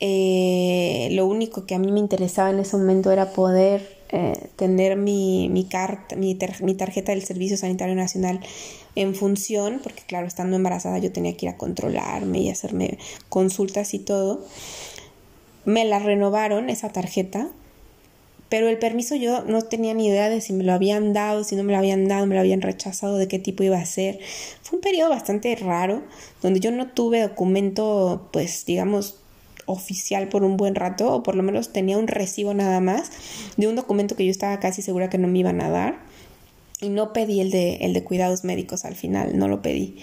Eh, 0.00 1.08
lo 1.12 1.26
único 1.26 1.66
que 1.66 1.74
a 1.74 1.78
mí 1.78 1.92
me 1.92 2.00
interesaba 2.00 2.48
en 2.48 2.60
ese 2.60 2.78
momento 2.78 3.10
era 3.12 3.34
poder 3.34 3.98
eh, 4.08 4.48
tener 4.56 4.96
mi, 4.96 5.50
mi, 5.50 5.64
carta, 5.64 6.16
mi, 6.16 6.38
mi, 6.62 6.74
tarjeta 6.74 7.12
del 7.12 7.22
Servicio 7.26 7.58
Sanitario 7.58 7.94
Nacional 7.94 8.40
en 8.94 9.14
función, 9.14 9.80
porque 9.82 10.00
claro, 10.06 10.26
estando 10.26 10.56
embarazada 10.56 10.96
yo 10.96 11.12
tenía 11.12 11.36
que 11.36 11.44
ir 11.44 11.50
a 11.50 11.58
controlarme 11.58 12.38
y 12.38 12.48
hacerme 12.48 12.96
consultas 13.28 13.92
y 13.92 13.98
todo. 13.98 14.46
Me 15.66 15.84
la 15.84 15.98
renovaron 15.98 16.70
esa 16.70 16.90
tarjeta 16.90 17.50
pero 18.48 18.68
el 18.68 18.78
permiso 18.78 19.14
yo 19.14 19.42
no 19.44 19.62
tenía 19.62 19.94
ni 19.94 20.06
idea 20.06 20.28
de 20.28 20.40
si 20.40 20.52
me 20.52 20.64
lo 20.64 20.72
habían 20.72 21.12
dado, 21.12 21.44
si 21.44 21.54
no 21.54 21.62
me 21.64 21.72
lo 21.72 21.78
habían 21.78 22.08
dado, 22.08 22.26
me 22.26 22.34
lo 22.34 22.40
habían 22.40 22.62
rechazado, 22.62 23.16
de 23.16 23.28
qué 23.28 23.38
tipo 23.38 23.62
iba 23.62 23.78
a 23.78 23.84
ser. 23.84 24.18
Fue 24.62 24.78
un 24.78 24.82
periodo 24.82 25.10
bastante 25.10 25.54
raro, 25.56 26.02
donde 26.42 26.60
yo 26.60 26.70
no 26.70 26.88
tuve 26.88 27.20
documento, 27.20 28.28
pues 28.32 28.64
digamos, 28.64 29.16
oficial 29.66 30.28
por 30.28 30.44
un 30.44 30.56
buen 30.56 30.74
rato, 30.74 31.12
o 31.12 31.22
por 31.22 31.34
lo 31.34 31.42
menos 31.42 31.72
tenía 31.72 31.98
un 31.98 32.08
recibo 32.08 32.54
nada 32.54 32.80
más 32.80 33.10
de 33.56 33.68
un 33.68 33.76
documento 33.76 34.16
que 34.16 34.24
yo 34.24 34.30
estaba 34.30 34.58
casi 34.60 34.80
segura 34.80 35.10
que 35.10 35.18
no 35.18 35.28
me 35.28 35.38
iban 35.38 35.60
a 35.60 35.68
dar. 35.68 35.98
Y 36.80 36.90
no 36.90 37.12
pedí 37.12 37.40
el 37.40 37.50
de, 37.50 37.76
el 37.78 37.92
de 37.92 38.04
cuidados 38.04 38.44
médicos 38.44 38.84
al 38.84 38.94
final, 38.94 39.36
no 39.36 39.48
lo 39.48 39.62
pedí. 39.62 39.98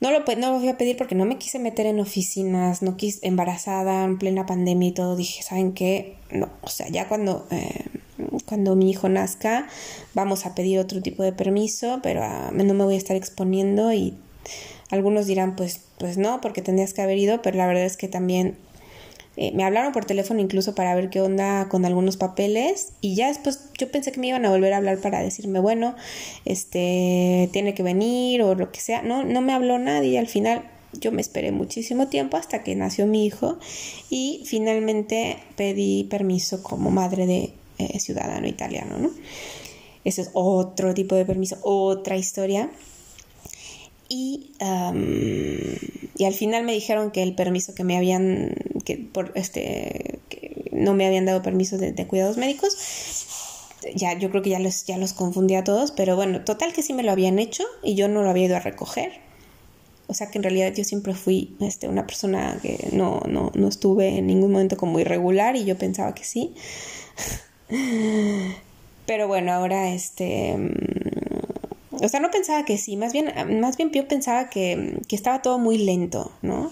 No 0.00 0.10
lo, 0.10 0.20
no 0.20 0.52
lo 0.52 0.58
voy 0.58 0.68
a 0.68 0.76
pedir 0.76 0.96
porque 0.96 1.14
no 1.14 1.24
me 1.24 1.38
quise 1.38 1.58
meter 1.58 1.86
en 1.86 2.00
oficinas, 2.00 2.82
no 2.82 2.96
quise 2.96 3.26
embarazada 3.26 4.04
en 4.04 4.18
plena 4.18 4.44
pandemia 4.44 4.88
y 4.88 4.92
todo. 4.92 5.16
Dije, 5.16 5.42
¿saben 5.42 5.72
qué? 5.72 6.16
No, 6.30 6.50
o 6.60 6.68
sea, 6.68 6.88
ya 6.88 7.08
cuando, 7.08 7.46
eh, 7.50 7.86
cuando 8.46 8.76
mi 8.76 8.90
hijo 8.90 9.08
nazca 9.08 9.68
vamos 10.14 10.44
a 10.44 10.54
pedir 10.54 10.78
otro 10.78 11.00
tipo 11.00 11.22
de 11.22 11.32
permiso, 11.32 12.00
pero 12.02 12.22
ah, 12.22 12.50
no 12.52 12.74
me 12.74 12.84
voy 12.84 12.94
a 12.94 12.98
estar 12.98 13.16
exponiendo 13.16 13.92
y 13.92 14.14
algunos 14.90 15.26
dirán, 15.26 15.56
pues, 15.56 15.80
pues 15.98 16.18
no, 16.18 16.40
porque 16.40 16.62
tendrías 16.62 16.92
que 16.92 17.02
haber 17.02 17.18
ido, 17.18 17.42
pero 17.42 17.56
la 17.56 17.66
verdad 17.66 17.84
es 17.84 17.96
que 17.96 18.08
también 18.08 18.56
eh, 19.36 19.52
me 19.54 19.64
hablaron 19.64 19.92
por 19.92 20.04
teléfono 20.04 20.40
incluso 20.40 20.74
para 20.74 20.94
ver 20.94 21.10
qué 21.10 21.20
onda 21.20 21.68
con 21.68 21.84
algunos 21.84 22.16
papeles 22.16 22.92
y 23.00 23.14
ya 23.14 23.28
después 23.28 23.70
yo 23.78 23.90
pensé 23.90 24.12
que 24.12 24.20
me 24.20 24.28
iban 24.28 24.44
a 24.46 24.50
volver 24.50 24.72
a 24.72 24.78
hablar 24.78 24.98
para 24.98 25.22
decirme, 25.22 25.60
bueno, 25.60 25.94
este, 26.44 27.50
tiene 27.52 27.74
que 27.74 27.82
venir 27.82 28.42
o 28.42 28.54
lo 28.54 28.72
que 28.72 28.80
sea. 28.80 29.02
No, 29.02 29.24
no 29.24 29.42
me 29.42 29.52
habló 29.52 29.78
nadie 29.78 30.10
y 30.10 30.16
al 30.16 30.28
final 30.28 30.64
yo 30.92 31.12
me 31.12 31.20
esperé 31.20 31.52
muchísimo 31.52 32.08
tiempo 32.08 32.36
hasta 32.36 32.62
que 32.62 32.74
nació 32.74 33.06
mi 33.06 33.26
hijo 33.26 33.58
y 34.08 34.42
finalmente 34.46 35.36
pedí 35.56 36.04
permiso 36.04 36.62
como 36.62 36.90
madre 36.90 37.26
de 37.26 37.52
eh, 37.78 38.00
ciudadano 38.00 38.46
italiano, 38.46 38.98
¿no? 38.98 39.10
Eso 40.04 40.22
es 40.22 40.30
otro 40.32 40.94
tipo 40.94 41.14
de 41.16 41.24
permiso, 41.24 41.58
otra 41.62 42.16
historia. 42.16 42.70
Y, 44.08 44.52
y 46.16 46.24
al 46.24 46.32
final 46.32 46.62
me 46.62 46.72
dijeron 46.72 47.10
que 47.10 47.24
el 47.24 47.34
permiso 47.34 47.74
que 47.74 47.82
me 47.82 47.96
habían, 47.96 48.54
que 48.86 48.96
por 48.96 49.32
este, 49.34 50.20
que 50.30 50.70
no 50.72 50.94
me 50.94 51.06
habían 51.06 51.26
dado 51.26 51.42
permiso 51.42 51.76
de, 51.76 51.92
cuidados 52.06 52.38
médicos. 52.38 53.26
Ya, 53.94 54.14
yo 54.14 54.30
creo 54.30 54.42
que 54.42 54.50
ya 54.50 54.58
los, 54.58 54.86
ya 54.86 54.96
los 54.96 55.12
confundí 55.12 55.54
a 55.54 55.64
todos, 55.64 55.90
pero 55.90 56.16
bueno, 56.16 56.42
total 56.44 56.72
que 56.72 56.82
sí 56.82 56.94
me 56.94 57.02
lo 57.02 57.12
habían 57.12 57.38
hecho 57.38 57.64
y 57.82 57.94
yo 57.94 58.08
no 58.08 58.22
lo 58.22 58.30
había 58.30 58.46
ido 58.46 58.56
a 58.56 58.60
recoger. 58.60 59.12
O 60.06 60.14
sea 60.14 60.30
que 60.30 60.38
en 60.38 60.44
realidad 60.44 60.72
yo 60.72 60.84
siempre 60.84 61.14
fui 61.14 61.56
este, 61.60 61.88
una 61.88 62.06
persona 62.06 62.58
que 62.62 62.88
no, 62.92 63.20
no, 63.28 63.50
no 63.54 63.68
estuve 63.68 64.18
en 64.18 64.28
ningún 64.28 64.52
momento 64.52 64.76
como 64.76 65.00
irregular 65.00 65.56
y 65.56 65.64
yo 65.64 65.76
pensaba 65.76 66.14
que 66.14 66.24
sí. 66.24 66.54
Pero 69.06 69.28
bueno, 69.28 69.52
ahora 69.52 69.92
este... 69.92 70.56
Mm, 70.56 72.04
o 72.04 72.08
sea, 72.08 72.20
no 72.20 72.30
pensaba 72.30 72.64
que 72.64 72.78
sí, 72.78 72.96
más 72.96 73.12
bien, 73.12 73.32
más 73.60 73.76
bien 73.76 73.90
yo 73.90 74.06
pensaba 74.06 74.48
que, 74.50 75.00
que 75.08 75.16
estaba 75.16 75.42
todo 75.42 75.58
muy 75.58 75.78
lento, 75.78 76.30
¿no? 76.42 76.70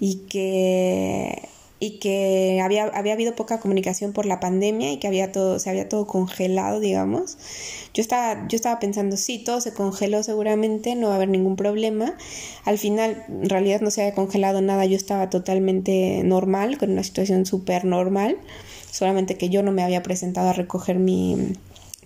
Y 0.00 0.26
que 0.28 1.48
y 1.80 1.98
que 2.00 2.60
había, 2.62 2.86
había 2.86 3.12
habido 3.12 3.36
poca 3.36 3.60
comunicación 3.60 4.12
por 4.12 4.26
la 4.26 4.40
pandemia 4.40 4.90
y 4.92 4.98
que 4.98 5.06
había 5.06 5.30
todo, 5.30 5.58
se 5.60 5.70
había 5.70 5.88
todo 5.88 6.06
congelado, 6.06 6.80
digamos. 6.80 7.38
Yo 7.94 8.00
estaba, 8.00 8.48
yo 8.48 8.56
estaba 8.56 8.80
pensando, 8.80 9.16
sí, 9.16 9.38
todo 9.38 9.60
se 9.60 9.72
congeló 9.72 10.22
seguramente, 10.24 10.96
no 10.96 11.06
va 11.06 11.12
a 11.12 11.16
haber 11.16 11.28
ningún 11.28 11.54
problema. 11.54 12.14
Al 12.64 12.78
final, 12.78 13.24
en 13.28 13.48
realidad 13.48 13.80
no 13.80 13.92
se 13.92 14.02
había 14.02 14.14
congelado 14.14 14.60
nada, 14.60 14.86
yo 14.86 14.96
estaba 14.96 15.30
totalmente 15.30 16.22
normal, 16.24 16.78
con 16.78 16.90
una 16.90 17.04
situación 17.04 17.46
súper 17.46 17.84
normal, 17.84 18.38
solamente 18.90 19.36
que 19.36 19.48
yo 19.48 19.62
no 19.62 19.70
me 19.70 19.84
había 19.84 20.02
presentado 20.02 20.48
a 20.48 20.52
recoger 20.54 20.98
mi, 20.98 21.52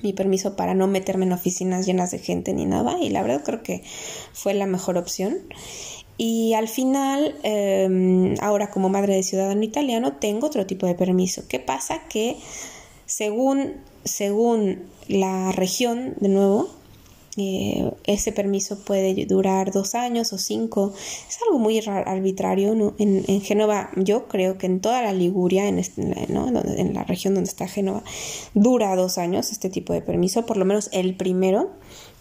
mi 0.03 0.13
permiso 0.13 0.55
para 0.55 0.75
no 0.75 0.87
meterme 0.87 1.25
en 1.25 1.33
oficinas 1.33 1.87
llenas 1.87 2.11
de 2.11 2.19
gente 2.19 2.53
ni 2.53 2.67
nada, 2.67 2.99
y 3.01 3.09
la 3.09 3.23
verdad 3.23 3.43
creo 3.43 3.63
que 3.63 3.83
fue 4.35 4.53
la 4.53 4.67
mejor 4.67 4.99
opción. 4.99 5.39
Y 6.25 6.55
al 6.55 6.69
final, 6.69 7.35
em, 7.43 8.37
ahora 8.41 8.71
como 8.71 8.89
madre 8.89 9.17
de 9.17 9.25
ciudadano 9.25 9.65
italiano, 9.65 10.13
tengo 10.21 10.47
otro 10.47 10.67
tipo 10.67 10.87
de 10.87 10.95
permiso. 10.95 11.43
¿Qué 11.49 11.59
pasa? 11.59 12.07
Que 12.09 12.37
según, 13.07 13.73
según 14.05 14.85
la 15.09 15.51
región, 15.51 16.15
de 16.21 16.29
nuevo, 16.29 16.69
eh, 17.37 17.91
ese 18.05 18.31
permiso 18.31 18.79
puede 18.85 19.27
durar 19.27 19.73
dos 19.73 19.97
años 19.97 20.33
o 20.33 20.39
cinco. 20.39 20.93
Es 21.29 21.39
algo 21.45 21.59
muy 21.59 21.81
arbitrario. 21.85 22.77
¿no? 22.77 22.95
En, 23.01 23.25
en, 23.27 23.41
Génova, 23.41 23.91
yo 23.97 24.29
creo 24.29 24.59
que 24.59 24.67
en 24.67 24.79
toda 24.79 25.03
la 25.03 25.13
Liguria, 25.13 25.67
en, 25.67 25.83
¿no? 26.29 26.47
en 26.47 26.95
la 26.95 27.03
región 27.03 27.35
donde 27.35 27.51
está 27.51 27.67
Génova, 27.67 28.05
dura 28.55 28.95
dos 28.95 29.19
años 29.19 29.51
este 29.51 29.71
tipo 29.71 29.93
de 29.93 30.03
permiso, 30.03 30.47
por 30.47 30.57
lo 30.57 30.67
menos 30.67 30.89
el 30.93 31.17
primero 31.17 31.73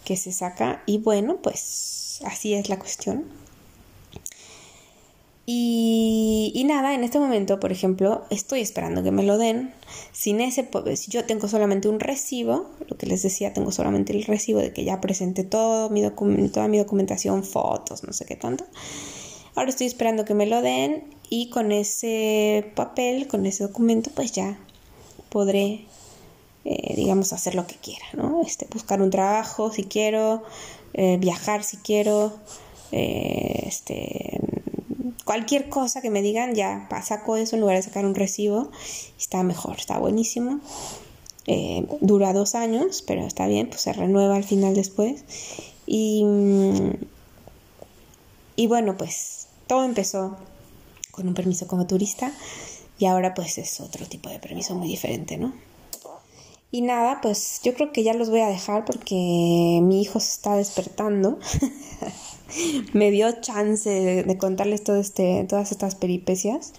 que 0.04 0.16
se 0.16 0.32
saca. 0.32 0.82
Y 0.86 0.98
bueno, 0.98 1.36
pues 1.40 2.20
así 2.24 2.54
es 2.54 2.68
la 2.68 2.80
cuestión. 2.80 3.41
Y, 5.44 6.62
nada, 6.66 6.94
en 6.94 7.02
este 7.02 7.18
momento, 7.18 7.58
por 7.58 7.72
ejemplo, 7.72 8.22
estoy 8.30 8.60
esperando 8.60 9.02
que 9.02 9.10
me 9.10 9.24
lo 9.24 9.38
den. 9.38 9.74
Sin 10.12 10.40
ese, 10.40 10.68
si 10.96 11.10
yo 11.10 11.24
tengo 11.24 11.48
solamente 11.48 11.88
un 11.88 11.98
recibo, 11.98 12.70
lo 12.86 12.96
que 12.96 13.06
les 13.06 13.22
decía, 13.22 13.52
tengo 13.52 13.72
solamente 13.72 14.12
el 14.12 14.24
recibo 14.24 14.60
de 14.60 14.72
que 14.72 14.84
ya 14.84 15.00
presenté 15.00 15.42
todo 15.42 15.90
mi 15.90 16.02
toda 16.48 16.68
mi 16.68 16.78
documentación, 16.78 17.42
fotos, 17.42 18.04
no 18.04 18.12
sé 18.12 18.24
qué 18.24 18.36
tanto. 18.36 18.64
Ahora 19.56 19.70
estoy 19.70 19.86
esperando 19.86 20.24
que 20.24 20.34
me 20.34 20.46
lo 20.46 20.62
den 20.62 21.04
y 21.28 21.50
con 21.50 21.72
ese 21.72 22.70
papel, 22.76 23.26
con 23.26 23.44
ese 23.44 23.64
documento, 23.64 24.10
pues 24.14 24.32
ya 24.32 24.58
podré, 25.28 25.86
eh, 26.64 26.94
digamos, 26.94 27.32
hacer 27.32 27.56
lo 27.56 27.66
que 27.66 27.74
quiera, 27.74 28.06
¿no? 28.14 28.42
Este, 28.46 28.66
buscar 28.72 29.02
un 29.02 29.10
trabajo 29.10 29.72
si 29.72 29.84
quiero, 29.84 30.44
eh, 30.94 31.16
viajar 31.18 31.64
si 31.64 31.78
quiero, 31.78 32.32
eh, 32.92 33.64
este 33.66 34.40
cualquier 35.24 35.68
cosa 35.68 36.00
que 36.00 36.10
me 36.10 36.22
digan, 36.22 36.54
ya 36.54 36.88
saco 37.02 37.36
eso 37.36 37.56
en 37.56 37.60
lugar 37.60 37.76
de 37.76 37.82
sacar 37.82 38.04
un 38.04 38.14
recibo. 38.14 38.70
Está 39.18 39.42
mejor, 39.42 39.76
está 39.78 39.98
buenísimo. 39.98 40.60
Eh, 41.46 41.86
dura 42.00 42.32
dos 42.32 42.54
años, 42.54 43.02
pero 43.06 43.26
está 43.26 43.46
bien, 43.46 43.68
pues 43.68 43.82
se 43.82 43.92
renueva 43.92 44.36
al 44.36 44.44
final 44.44 44.74
después. 44.74 45.24
Y, 45.86 46.24
y 48.56 48.66
bueno, 48.66 48.96
pues 48.96 49.48
todo 49.66 49.84
empezó 49.84 50.36
con 51.10 51.28
un 51.28 51.34
permiso 51.34 51.66
como 51.66 51.86
turista 51.86 52.32
y 52.98 53.06
ahora 53.06 53.34
pues 53.34 53.58
es 53.58 53.80
otro 53.80 54.06
tipo 54.06 54.28
de 54.30 54.38
permiso 54.38 54.74
muy 54.74 54.88
diferente, 54.88 55.36
¿no? 55.36 55.52
Y 56.70 56.80
nada, 56.80 57.20
pues 57.20 57.60
yo 57.62 57.74
creo 57.74 57.92
que 57.92 58.02
ya 58.02 58.14
los 58.14 58.30
voy 58.30 58.40
a 58.40 58.48
dejar 58.48 58.86
porque 58.86 59.80
mi 59.82 60.00
hijo 60.00 60.20
se 60.20 60.32
está 60.32 60.56
despertando. 60.56 61.38
me 62.92 63.10
dio 63.10 63.30
chance 63.40 63.88
de, 63.90 64.38
contarles 64.38 64.84
todo 64.84 64.96
este, 64.96 65.44
todas 65.48 65.72
estas 65.72 65.94
peripecias. 65.94 66.72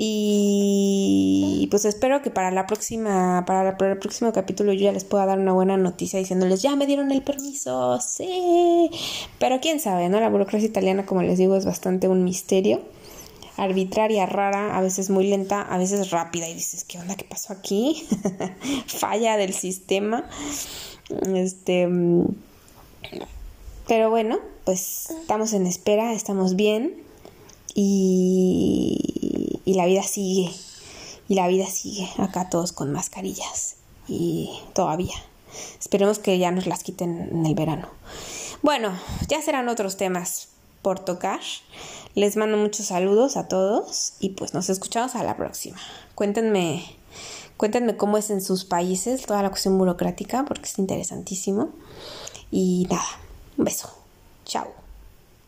Y 0.00 1.66
pues 1.72 1.84
espero 1.84 2.22
que 2.22 2.30
para 2.30 2.52
la 2.52 2.68
próxima, 2.68 3.42
para, 3.44 3.70
el 3.70 3.98
próximo 3.98 4.32
capítulo 4.32 4.72
yo 4.72 4.82
ya 4.82 4.92
les 4.92 5.02
pueda 5.02 5.26
dar 5.26 5.40
una 5.40 5.52
buena 5.52 5.76
noticia 5.76 6.20
diciéndoles, 6.20 6.62
ya 6.62 6.76
me 6.76 6.86
dieron 6.86 7.10
el 7.10 7.22
permiso, 7.22 8.00
sí. 8.00 8.90
Pero 9.40 9.58
quién 9.60 9.80
sabe, 9.80 10.08
¿no? 10.08 10.20
La 10.20 10.28
burocracia 10.28 10.68
italiana, 10.68 11.04
como 11.04 11.22
les 11.22 11.36
digo, 11.36 11.56
es 11.56 11.64
bastante 11.64 12.06
un 12.06 12.22
misterio. 12.22 12.80
Arbitraria, 13.56 14.24
rara, 14.24 14.78
a 14.78 14.80
veces 14.82 15.10
muy 15.10 15.26
lenta, 15.26 15.62
a 15.62 15.78
veces 15.78 16.12
rápida. 16.12 16.48
Y 16.48 16.54
dices, 16.54 16.84
¿qué 16.84 17.00
onda? 17.00 17.16
¿Qué 17.16 17.24
pasó 17.24 17.52
aquí? 17.52 18.06
Falla 18.86 19.36
del 19.36 19.52
sistema. 19.52 20.30
Este. 21.34 21.88
Pero 23.88 24.10
bueno, 24.10 24.38
pues 24.64 25.10
estamos 25.10 25.54
en 25.54 25.66
espera, 25.66 26.12
estamos 26.12 26.54
bien 26.54 27.02
y, 27.74 29.60
y 29.64 29.74
la 29.74 29.86
vida 29.86 30.02
sigue. 30.02 30.52
Y 31.28 31.34
la 31.34 31.48
vida 31.48 31.66
sigue 31.66 32.08
acá 32.18 32.48
todos 32.48 32.72
con 32.72 32.92
mascarillas 32.92 33.76
y 34.06 34.50
todavía. 34.74 35.14
Esperemos 35.80 36.18
que 36.18 36.38
ya 36.38 36.50
nos 36.50 36.66
las 36.66 36.82
quiten 36.82 37.28
en 37.32 37.46
el 37.46 37.54
verano. 37.54 37.88
Bueno, 38.62 38.92
ya 39.28 39.40
serán 39.42 39.68
otros 39.68 39.96
temas 39.96 40.48
por 40.82 40.98
tocar. 41.00 41.40
Les 42.14 42.36
mando 42.36 42.56
muchos 42.56 42.86
saludos 42.86 43.36
a 43.36 43.48
todos 43.48 44.14
y 44.20 44.30
pues 44.30 44.54
nos 44.54 44.68
escuchamos 44.70 45.14
a 45.14 45.22
la 45.22 45.36
próxima. 45.36 45.78
Cuéntenme, 46.14 46.84
cuéntenme 47.56 47.96
cómo 47.96 48.18
es 48.18 48.30
en 48.30 48.40
sus 48.40 48.64
países 48.64 49.22
toda 49.24 49.42
la 49.42 49.50
cuestión 49.50 49.78
burocrática 49.78 50.44
porque 50.44 50.66
es 50.66 50.78
interesantísimo. 50.78 51.70
Y 52.50 52.86
nada, 52.90 53.06
un 53.58 53.64
beso. 53.64 53.88
Chao. 54.44 54.77